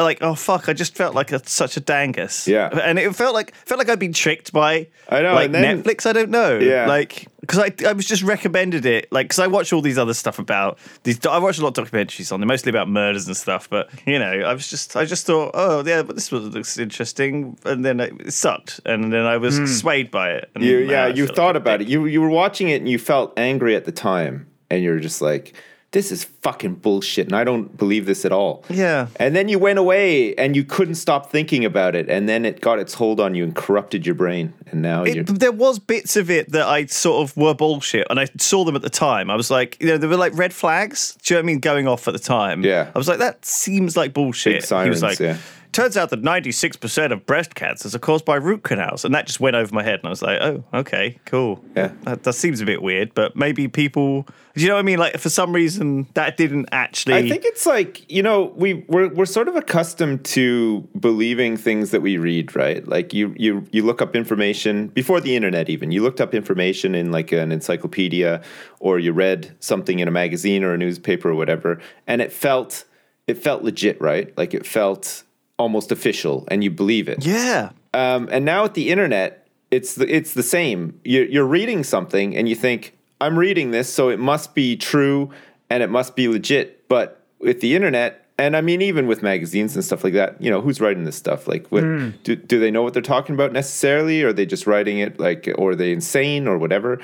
[0.00, 2.48] like, "Oh fuck!" I just felt like a, such a dangus.
[2.48, 2.68] Yeah.
[2.68, 6.06] and it felt like felt like I'd been tricked by I know, like then- Netflix.
[6.06, 6.58] I don't know.
[6.58, 6.86] Yeah.
[6.86, 10.14] like because I I was just recommended it, like because I watch all these other
[10.14, 11.24] stuff about these.
[11.26, 13.68] I watch a lot of documentaries on them, mostly about murders and stuff.
[13.68, 16.78] But you know, I was just I just thought, oh yeah, but this was looks
[16.78, 19.66] interesting, and then it, sucked, and then I was hmm.
[19.66, 20.50] swayed by it.
[20.54, 20.64] And.
[20.64, 21.88] You, yeah, uh, you thought like about it.
[21.88, 25.20] You you were watching it and you felt angry at the time, and you're just
[25.20, 25.54] like,
[25.92, 28.64] "This is fucking bullshit," and I don't believe this at all.
[28.68, 29.06] Yeah.
[29.16, 32.60] And then you went away and you couldn't stop thinking about it, and then it
[32.60, 35.04] got its hold on you and corrupted your brain, and now.
[35.04, 38.64] It, there was bits of it that I sort of were bullshit, and I saw
[38.64, 39.30] them at the time.
[39.30, 41.16] I was like, you know, there were like red flags.
[41.22, 41.60] Do you know what I mean?
[41.60, 42.64] Going off at the time.
[42.64, 42.90] Yeah.
[42.94, 44.64] I was like, that seems like bullshit.
[44.64, 45.36] Sirens, he was like, yeah.
[45.72, 49.14] Turns out that ninety six percent of breast cancers are caused by root canals, and
[49.14, 51.64] that just went over my head, and I was like, oh, okay, cool.
[51.74, 51.92] Yeah.
[52.02, 54.26] that, that seems a bit weird, but maybe people.
[54.54, 54.98] Do you know what I mean?
[54.98, 57.14] Like for some reason, that didn't actually.
[57.14, 61.90] I think it's like you know we we're we're sort of accustomed to believing things
[61.90, 62.86] that we read, right?
[62.86, 66.94] Like you you you look up information before the internet, even you looked up information
[66.94, 68.42] in like an encyclopedia,
[68.78, 72.84] or you read something in a magazine or a newspaper or whatever, and it felt
[73.26, 74.36] it felt legit, right?
[74.36, 75.24] Like it felt
[75.62, 77.24] almost official, and you believe it.
[77.24, 77.70] Yeah.
[77.94, 81.00] Um, and now with the internet, it's the, it's the same.
[81.04, 85.30] You're, you're reading something and you think, I'm reading this, so it must be true
[85.70, 86.88] and it must be legit.
[86.88, 90.50] But with the internet, and I mean, even with magazines and stuff like that, you
[90.50, 91.46] know, who's writing this stuff?
[91.46, 91.82] Like, what,
[92.24, 94.22] do, do they know what they're talking about necessarily?
[94.22, 97.00] Or are they just writing it like, or are they insane or whatever?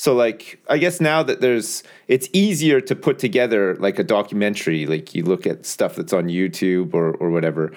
[0.00, 4.86] So, like, I guess now that there's, it's easier to put together like a documentary.
[4.86, 7.72] Like, you look at stuff that's on YouTube or, or whatever.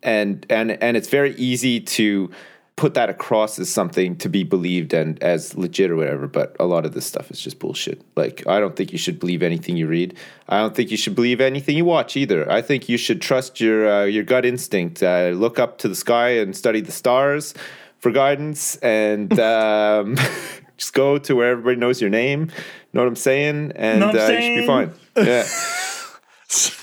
[0.00, 2.30] And and and it's very easy to
[2.76, 6.64] put that across as something to be believed and as legit or whatever but a
[6.64, 8.00] lot of this stuff is just bullshit.
[8.14, 10.16] Like i don't think you should believe anything you read.
[10.48, 12.48] I don't think you should believe anything you watch either.
[12.48, 15.02] I think you should trust your uh, your gut instinct.
[15.02, 17.52] Uh, look up to the sky and study the stars
[17.98, 20.16] for guidance and um,
[20.76, 22.50] just go to where everybody knows your name
[22.92, 25.46] know what i'm saying and I'm uh, you should be fine yeah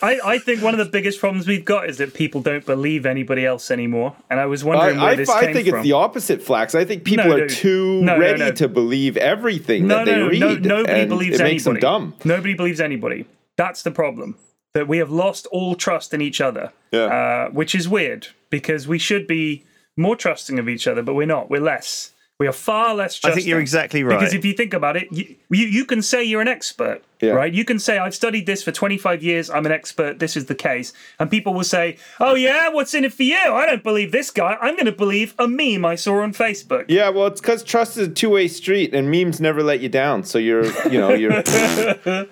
[0.01, 3.05] I, I think one of the biggest problems we've got is that people don't believe
[3.05, 4.15] anybody else anymore.
[4.29, 5.77] And I was wondering I, where I, this I came think from.
[5.79, 6.75] it's the opposite, Flax.
[6.75, 7.49] I think people No, are dude.
[7.51, 8.51] too No, no, ready no.
[8.51, 10.39] to believe everything no, that they no, read.
[10.41, 11.79] no, nobody and believes it makes anybody.
[11.81, 12.15] them dumb.
[12.25, 13.25] Nobody believes anybody.
[13.55, 14.37] That's the problem.
[14.73, 16.73] That we have lost all trust in each other.
[16.91, 17.03] Yeah.
[17.03, 19.63] Uh, which is weird because we should be
[19.95, 21.49] more trusting of each other, but we're not.
[21.49, 22.11] We're less.
[22.41, 24.17] We are far less I think you're exactly right.
[24.19, 27.33] Because if you think about it, you, you, you can say you're an expert, Yeah.
[27.33, 27.53] right?
[27.53, 30.55] You can say, I've studied this for 25 years, I'm an expert, this is the
[30.55, 30.91] case.
[31.19, 33.37] And people will say, Oh, yeah, what's in it for you?
[33.37, 34.57] I don't believe this guy.
[34.59, 36.85] I'm going to believe a meme I saw on Facebook.
[36.87, 40.23] Yeah, well, it's because trust is a two-way street, and memes never let you down.
[40.23, 41.43] So you're, you know, you're,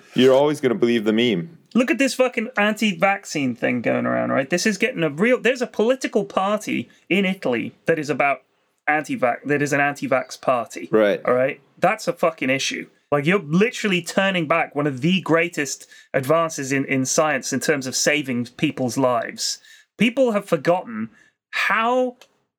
[0.16, 1.56] you're always going to believe the meme.
[1.72, 4.50] Look at this fucking anti-vaccine thing going around, right?
[4.50, 5.40] This is getting a real.
[5.40, 8.42] There's a political party in Italy that is about
[8.86, 9.44] anti-vax.
[9.44, 11.20] That is an anti-vax party, Right.
[11.24, 12.88] All right, that's a fucking issue.
[13.12, 17.86] Like you're literally turning back one of the greatest advances in in science in terms
[17.86, 19.58] of saving people's lives.
[19.98, 21.10] People have forgotten
[21.50, 22.16] how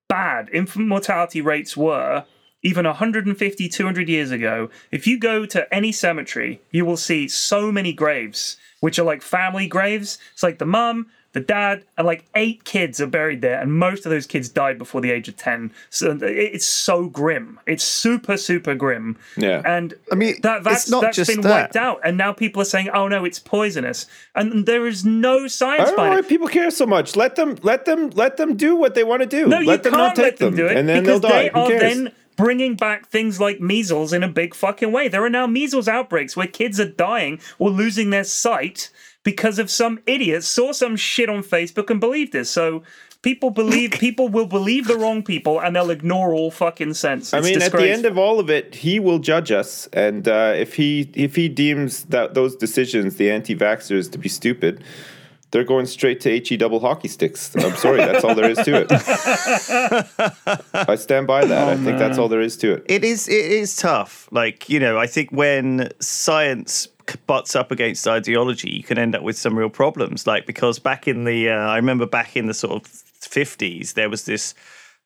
[0.09, 2.25] bad infant mortality rates were
[2.63, 7.71] even 150 200 years ago if you go to any cemetery you will see so
[7.71, 12.25] many graves which are like family graves it's like the mum the dad and like
[12.35, 15.37] eight kids are buried there and most of those kids died before the age of
[15.37, 19.61] 10 so it's so grim it's super super grim Yeah.
[19.65, 21.49] and I mean, that, that's, it's not that's just been that.
[21.49, 25.45] wiped out and now people are saying oh no it's poisonous and there is no
[25.45, 27.15] I science don't know behind why it people care so much.
[27.15, 29.47] Let them, let them, let them do what they want to do.
[29.47, 31.31] No, let you them can't not take let them, do it and then they'll because
[31.31, 31.43] die.
[31.43, 31.81] they Who are cares?
[31.81, 35.07] then bringing back things like measles in a big fucking way.
[35.07, 38.89] There are now measles outbreaks where kids are dying or losing their sight
[39.23, 42.45] because of some idiot saw some shit on Facebook and believed it.
[42.45, 42.83] So
[43.21, 47.33] people believe people will believe the wrong people and they'll ignore all fucking sense.
[47.33, 50.27] I It's mean, at the end of all of it, he will judge us, and
[50.27, 54.83] uh, if he if he deems that those decisions, the anti-vaxxers, to be stupid,
[55.51, 57.53] they're going straight to he double hockey sticks.
[57.55, 58.87] I'm sorry, that's all there is to it.
[60.87, 61.67] I stand by that.
[61.67, 62.85] I think that's all there is to it.
[62.87, 64.29] It is it is tough.
[64.31, 66.87] Like you know, I think when science
[67.27, 70.25] butts up against ideology, you can end up with some real problems.
[70.27, 72.91] Like because back in the, uh, I remember back in the sort of
[73.21, 74.53] 50s, there was this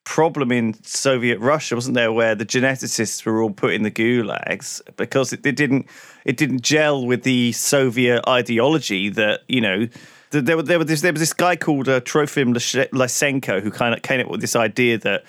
[0.04, 4.80] problem in Soviet Russia, wasn't there, where the geneticists were all put in the gulags
[4.96, 5.86] because it, it didn't
[6.24, 9.88] it didn't gel with the Soviet ideology that you know.
[10.30, 13.70] th- There, were- there, was this, there was this guy called uh, Trofim Lysenko who
[13.70, 15.24] kind of came up with this idea that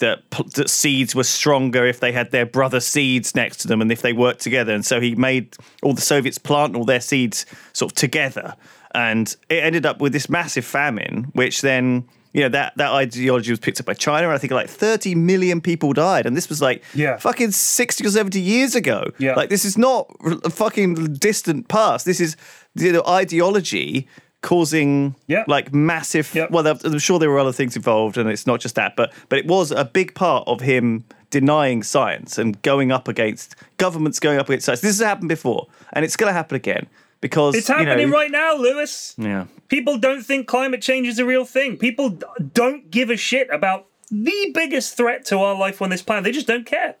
[0.00, 3.90] that, that seeds were stronger if they had their brother seeds next to them and
[3.90, 4.74] if they worked together.
[4.74, 8.56] And so he made all the Soviets plant all their seeds sort of together.
[8.94, 13.52] And it ended up with this massive famine, which then, you know, that, that ideology
[13.52, 14.26] was picked up by China.
[14.26, 16.26] And I think like 30 million people died.
[16.26, 17.16] And this was like Yeah.
[17.18, 19.04] fucking 60 or 70 years ago.
[19.18, 19.34] Yeah.
[19.34, 20.10] Like this is not
[20.44, 22.04] a fucking distant past.
[22.04, 22.36] This is
[22.74, 24.08] you know, ideology
[24.42, 25.44] causing Yeah.
[25.46, 26.50] like massive Yep.
[26.50, 29.38] well I'm sure there were other things involved and it's not just that but but
[29.38, 34.38] it was a big part of him denying science and going up against governments going
[34.38, 36.86] up against science this has happened before and it's going to happen again
[37.20, 39.14] because It's you know, happening right now, Lewis.
[39.18, 41.76] yeah People don't think climate change is a real thing.
[41.76, 42.18] People
[42.54, 46.24] don't give a shit about the biggest threat to our life on this planet.
[46.24, 46.96] They just don't care.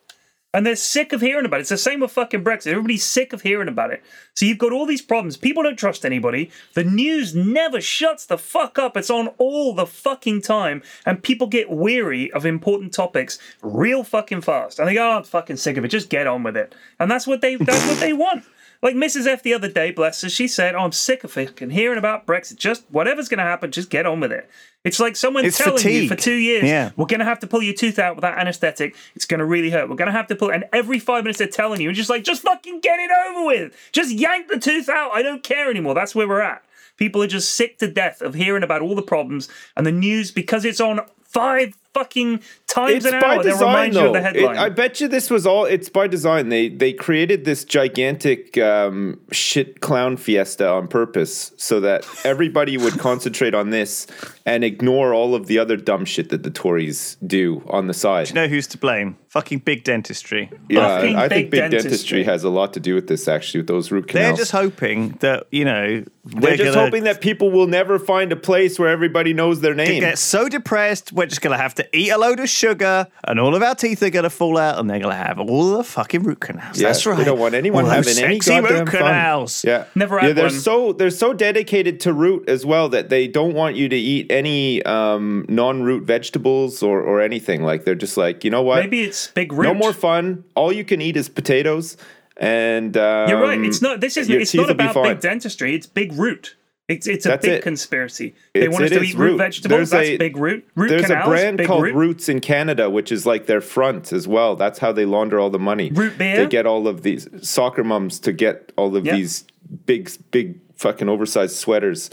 [0.52, 1.60] And they're sick of hearing about it.
[1.60, 2.72] It's the same with fucking Brexit.
[2.72, 4.02] Everybody's sick of hearing about it.
[4.34, 5.36] So you've got all these problems.
[5.36, 6.50] People don't trust anybody.
[6.74, 8.96] The news never shuts the fuck up.
[8.96, 10.82] It's on all the fucking time.
[11.06, 14.80] And people get weary of important topics real fucking fast.
[14.80, 15.88] And they go, oh, I'm fucking sick of it.
[15.88, 16.74] Just get on with it.
[16.98, 18.44] And that's what they that's what they want.
[18.82, 19.26] Like Mrs.
[19.26, 22.26] F the other day, bless her, she said, oh, I'm sick of fucking hearing about
[22.26, 22.56] Brexit.
[22.56, 24.48] Just whatever's going to happen, just get on with it.
[24.84, 26.92] It's like someone It's telling you for two years, Yeah.
[26.96, 28.96] we're going to have to pull your tooth out with that anesthetic.
[29.14, 29.90] It's going to really hurt.
[29.90, 32.08] We're going to have to pull, and every five minutes they're telling you, and just
[32.08, 33.76] like, just fucking get it over with.
[33.92, 35.10] Just yank the tooth out.
[35.12, 35.92] I don't care anymore.
[35.94, 36.64] That's where we're at.
[36.96, 40.30] People are just sick to death of hearing about all the problems and the news
[40.30, 43.42] because it's on five fucking times It's an by hour.
[43.42, 44.56] They'll design, remind you of the It- headline.
[44.58, 45.64] I bet you this was all.
[45.64, 46.48] It's by design.
[46.48, 52.98] They they created this gigantic um, shit clown fiesta on purpose so that everybody would
[52.98, 54.06] concentrate on this
[54.46, 58.26] and ignore all of the other dumb shit that the Tories do on the side.
[58.26, 61.60] Do you know who's to blame fucking big dentistry yeah, Fucking I think big big
[61.60, 61.90] dentistry.
[61.90, 62.24] dentistry.
[62.24, 63.28] has a lot to do with this.
[63.28, 64.30] Actually, with those root canals.
[64.30, 68.36] they're just hoping that you know They're just hoping that people will never find a
[68.36, 70.00] place where everybody knows their name.
[70.00, 73.38] get so depressed we're just going to have to eat a load of sugar and
[73.40, 75.76] all of our teeth are going to fall out and they're going to have all
[75.76, 78.40] the fucking root canals Yeah, that's right We don't want anyone All those having any
[78.40, 79.00] sexy goddamn root fun.
[79.00, 80.52] canals Yeah, Never Yeah, they're one.
[80.54, 84.30] so they're so dedicated to root as well that they don't want you to eat
[84.30, 87.62] any um, non-root vegetables or or anything.
[87.62, 88.80] Like they're just like, you know what?
[88.80, 89.64] Maybe it's big root.
[89.64, 90.44] no more fun.
[90.54, 91.96] All you can eat is potatoes.
[92.36, 93.60] And um, You're right.
[93.60, 94.00] It's not.
[94.00, 94.30] This is.
[94.30, 95.74] It's not about big dentistry.
[95.74, 96.56] It's big root.
[96.90, 97.62] It's it's a That's big it.
[97.62, 98.34] conspiracy.
[98.52, 99.38] They It's- want us to eat root root.
[99.38, 99.76] vegetables.
[99.78, 100.64] There's That's a- big root.
[100.74, 101.26] Root There's canals.
[101.26, 101.94] a brand called root.
[101.94, 104.56] Roots in Canada, which is like their front as well.
[104.56, 105.90] That's how they launder all the money.
[105.94, 106.36] Root beer?
[106.38, 109.14] They get all of these soccer mums to get all of Yeah.
[109.16, 109.44] these
[109.86, 112.10] big, big fucking oversized sweaters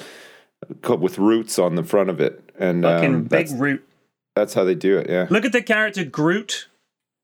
[0.99, 3.83] with roots on the front of it, and Fucking um, big root.
[4.35, 5.09] that's how they do it.
[5.09, 5.25] Yeah.
[5.29, 6.67] Look at the character Groot.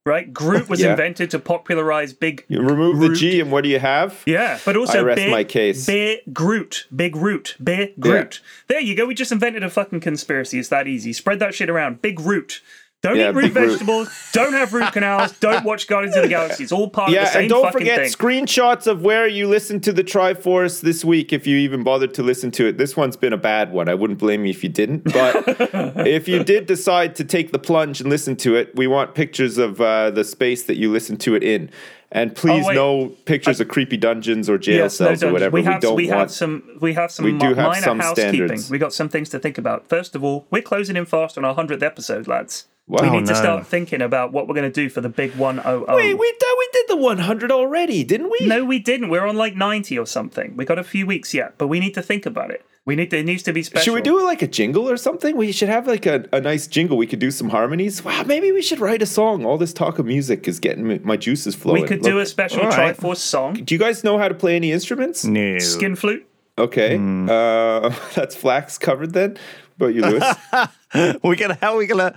[0.06, 0.90] Right, Groot was Yeah.
[0.90, 2.44] invented to popularize big.
[2.48, 4.22] You remove the G, and what do you have?
[4.26, 5.86] Yeah, but also I rest big, my case.
[5.86, 8.40] Bear Groot, big root, bear Groot.
[8.68, 9.06] There you go.
[9.06, 10.58] We just invented a fucking conspiracy.
[10.58, 11.14] It's that easy.
[11.14, 12.02] Spread that shit around.
[12.02, 12.60] Big root.
[13.04, 13.68] Don't Yeah, eat root big root.
[13.72, 14.08] vegetables.
[14.32, 15.32] Don't have root canals.
[15.38, 16.62] Don't watch Guardians of the Galaxy.
[16.62, 18.08] It's all part of the Yeah, same and don't forget thing.
[18.10, 22.22] screenshots of where you listened to the Triforce this week if you even bothered to
[22.22, 22.78] listen to it.
[22.78, 23.90] This one's been a bad one.
[23.90, 25.04] I wouldn't blame you if you didn't.
[25.04, 25.44] But
[26.06, 29.58] if you did decide to take the plunge and listen to it, we want pictures
[29.58, 31.70] of uh, the space that you listened to it in.
[32.10, 35.52] And please Oh, no pictures of creepy dungeons or jail Yes, no, cells or whatever.
[35.52, 36.20] We We, have, don't we want.
[36.20, 36.78] have some.
[36.80, 38.34] We have some We do have minor some housekeeping.
[38.34, 38.70] standards.
[38.70, 39.88] We got some things to think about.
[39.88, 42.66] First of all, we're closing in fast on our hundredth episode, lads.
[42.86, 43.00] Wow.
[43.02, 45.58] we need to start thinking about what we're going to do for the big one
[45.58, 45.96] oh oh.
[45.96, 48.46] Wait, we, did- we did the 100 already, didn't we?
[48.46, 49.08] No, we didn't.
[49.08, 50.54] We're on like ninety or something.
[50.56, 52.64] We got a few weeks yet, but we need to think about it.
[52.86, 53.82] We need to, it needs to be special.
[53.82, 55.38] Should we do like a jingle or something?
[55.38, 56.98] We should have like a, a nice jingle.
[56.98, 58.04] We could do some harmonies.
[58.04, 59.46] Wow, maybe we should write a song.
[59.46, 61.80] All this talk of music is getting my juices flowing.
[61.80, 62.94] We could do a special right.
[62.94, 63.54] Triforce song.
[63.54, 65.24] Do you guys know how to play any instruments?
[65.24, 66.26] no Skin flute.
[66.58, 67.30] Okay, Hmm.
[67.30, 69.38] uh, that's flax covered then.
[69.78, 70.36] But you, Lewis?
[71.22, 72.14] we're gonna how are we gonna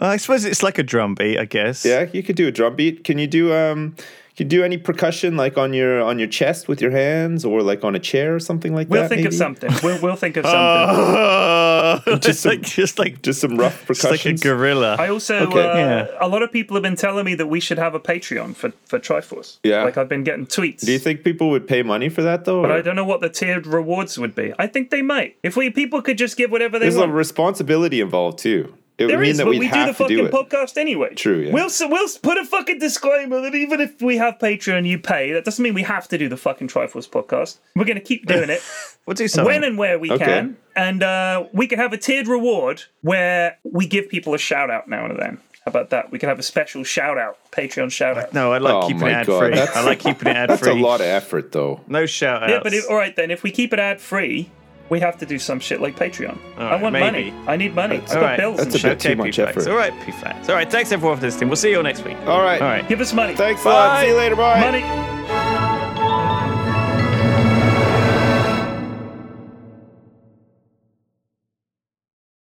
[0.00, 2.76] i suppose it's like a drum beat i guess yeah, you could do a drum
[2.76, 3.04] beat.
[3.04, 3.94] Can you do um?
[4.36, 7.60] Can you do any percussion like on your on your chest with your hands or
[7.60, 8.92] like on a chair or something like that?
[8.92, 9.08] We'll that?
[9.08, 9.68] think of something.
[9.82, 12.20] We'll, we'll think of something.
[12.20, 15.38] just Just some- like just like Just some rough just like a gorilla I also,
[15.48, 15.58] Okay.
[15.68, 16.06] uh, Yeah.
[16.20, 18.70] a lot of people have been telling me that we should have a Patreon for,
[18.86, 19.58] for Triforce.
[19.64, 19.82] Yeah.
[19.82, 20.84] Like I've been getting tweets.
[20.86, 22.62] do you think people would pay money for that though?
[22.62, 24.52] but or- I don't know what the tiered rewards would be.
[24.56, 25.36] I think they might.
[25.42, 26.94] If we people could just give whatever they want.
[26.96, 28.72] There's a responsibility involved too.
[28.98, 30.26] It would There mean is, that but we'd we do have the to fucking do
[30.26, 30.32] it.
[30.32, 31.14] podcast anyway.
[31.14, 31.52] True, yeah.
[31.52, 35.32] We'll we'll put a fucking disclaimer that even if we have Patreon, you pay.
[35.32, 37.58] That doesn't mean we have to do the fucking Triforce podcast.
[37.76, 38.60] We're going to keep doing it
[39.06, 39.46] We'll do something.
[39.46, 40.24] when and where we Okay.
[40.24, 44.68] can, and uh, we can have a tiered reward where we give people a shout
[44.70, 45.38] out now and then.
[45.64, 46.10] How about that?
[46.10, 48.32] We can have a special shout out, Patreon shout out.
[48.34, 49.60] no, I like Oh keeping it ad God, free.
[49.60, 50.56] I like keeping it ad free.
[50.56, 50.80] That's free.
[50.80, 51.82] a lot of effort, though.
[51.86, 52.50] No shout outs.
[52.52, 54.50] Yeah, but if, all right then, if we keep it ad free,
[54.90, 56.38] we have to do some shit like Patreon.
[56.56, 57.30] I want maybe.
[57.30, 57.34] money.
[57.46, 57.96] I need money.
[57.98, 58.98] I've got right, bills that's and a shit.
[58.98, 59.56] bit too much P-Flags.
[59.58, 59.70] effort.
[59.70, 60.48] All right, P-Flags.
[60.48, 61.48] All right, thanks everyone for listening.
[61.48, 62.16] We'll see you all next week.
[62.26, 62.60] All right.
[62.60, 62.88] All right.
[62.88, 63.34] Give us money.
[63.34, 64.00] Thanks a lot.
[64.00, 64.36] See you later.
[64.36, 64.60] Bye.
[64.60, 65.47] Money.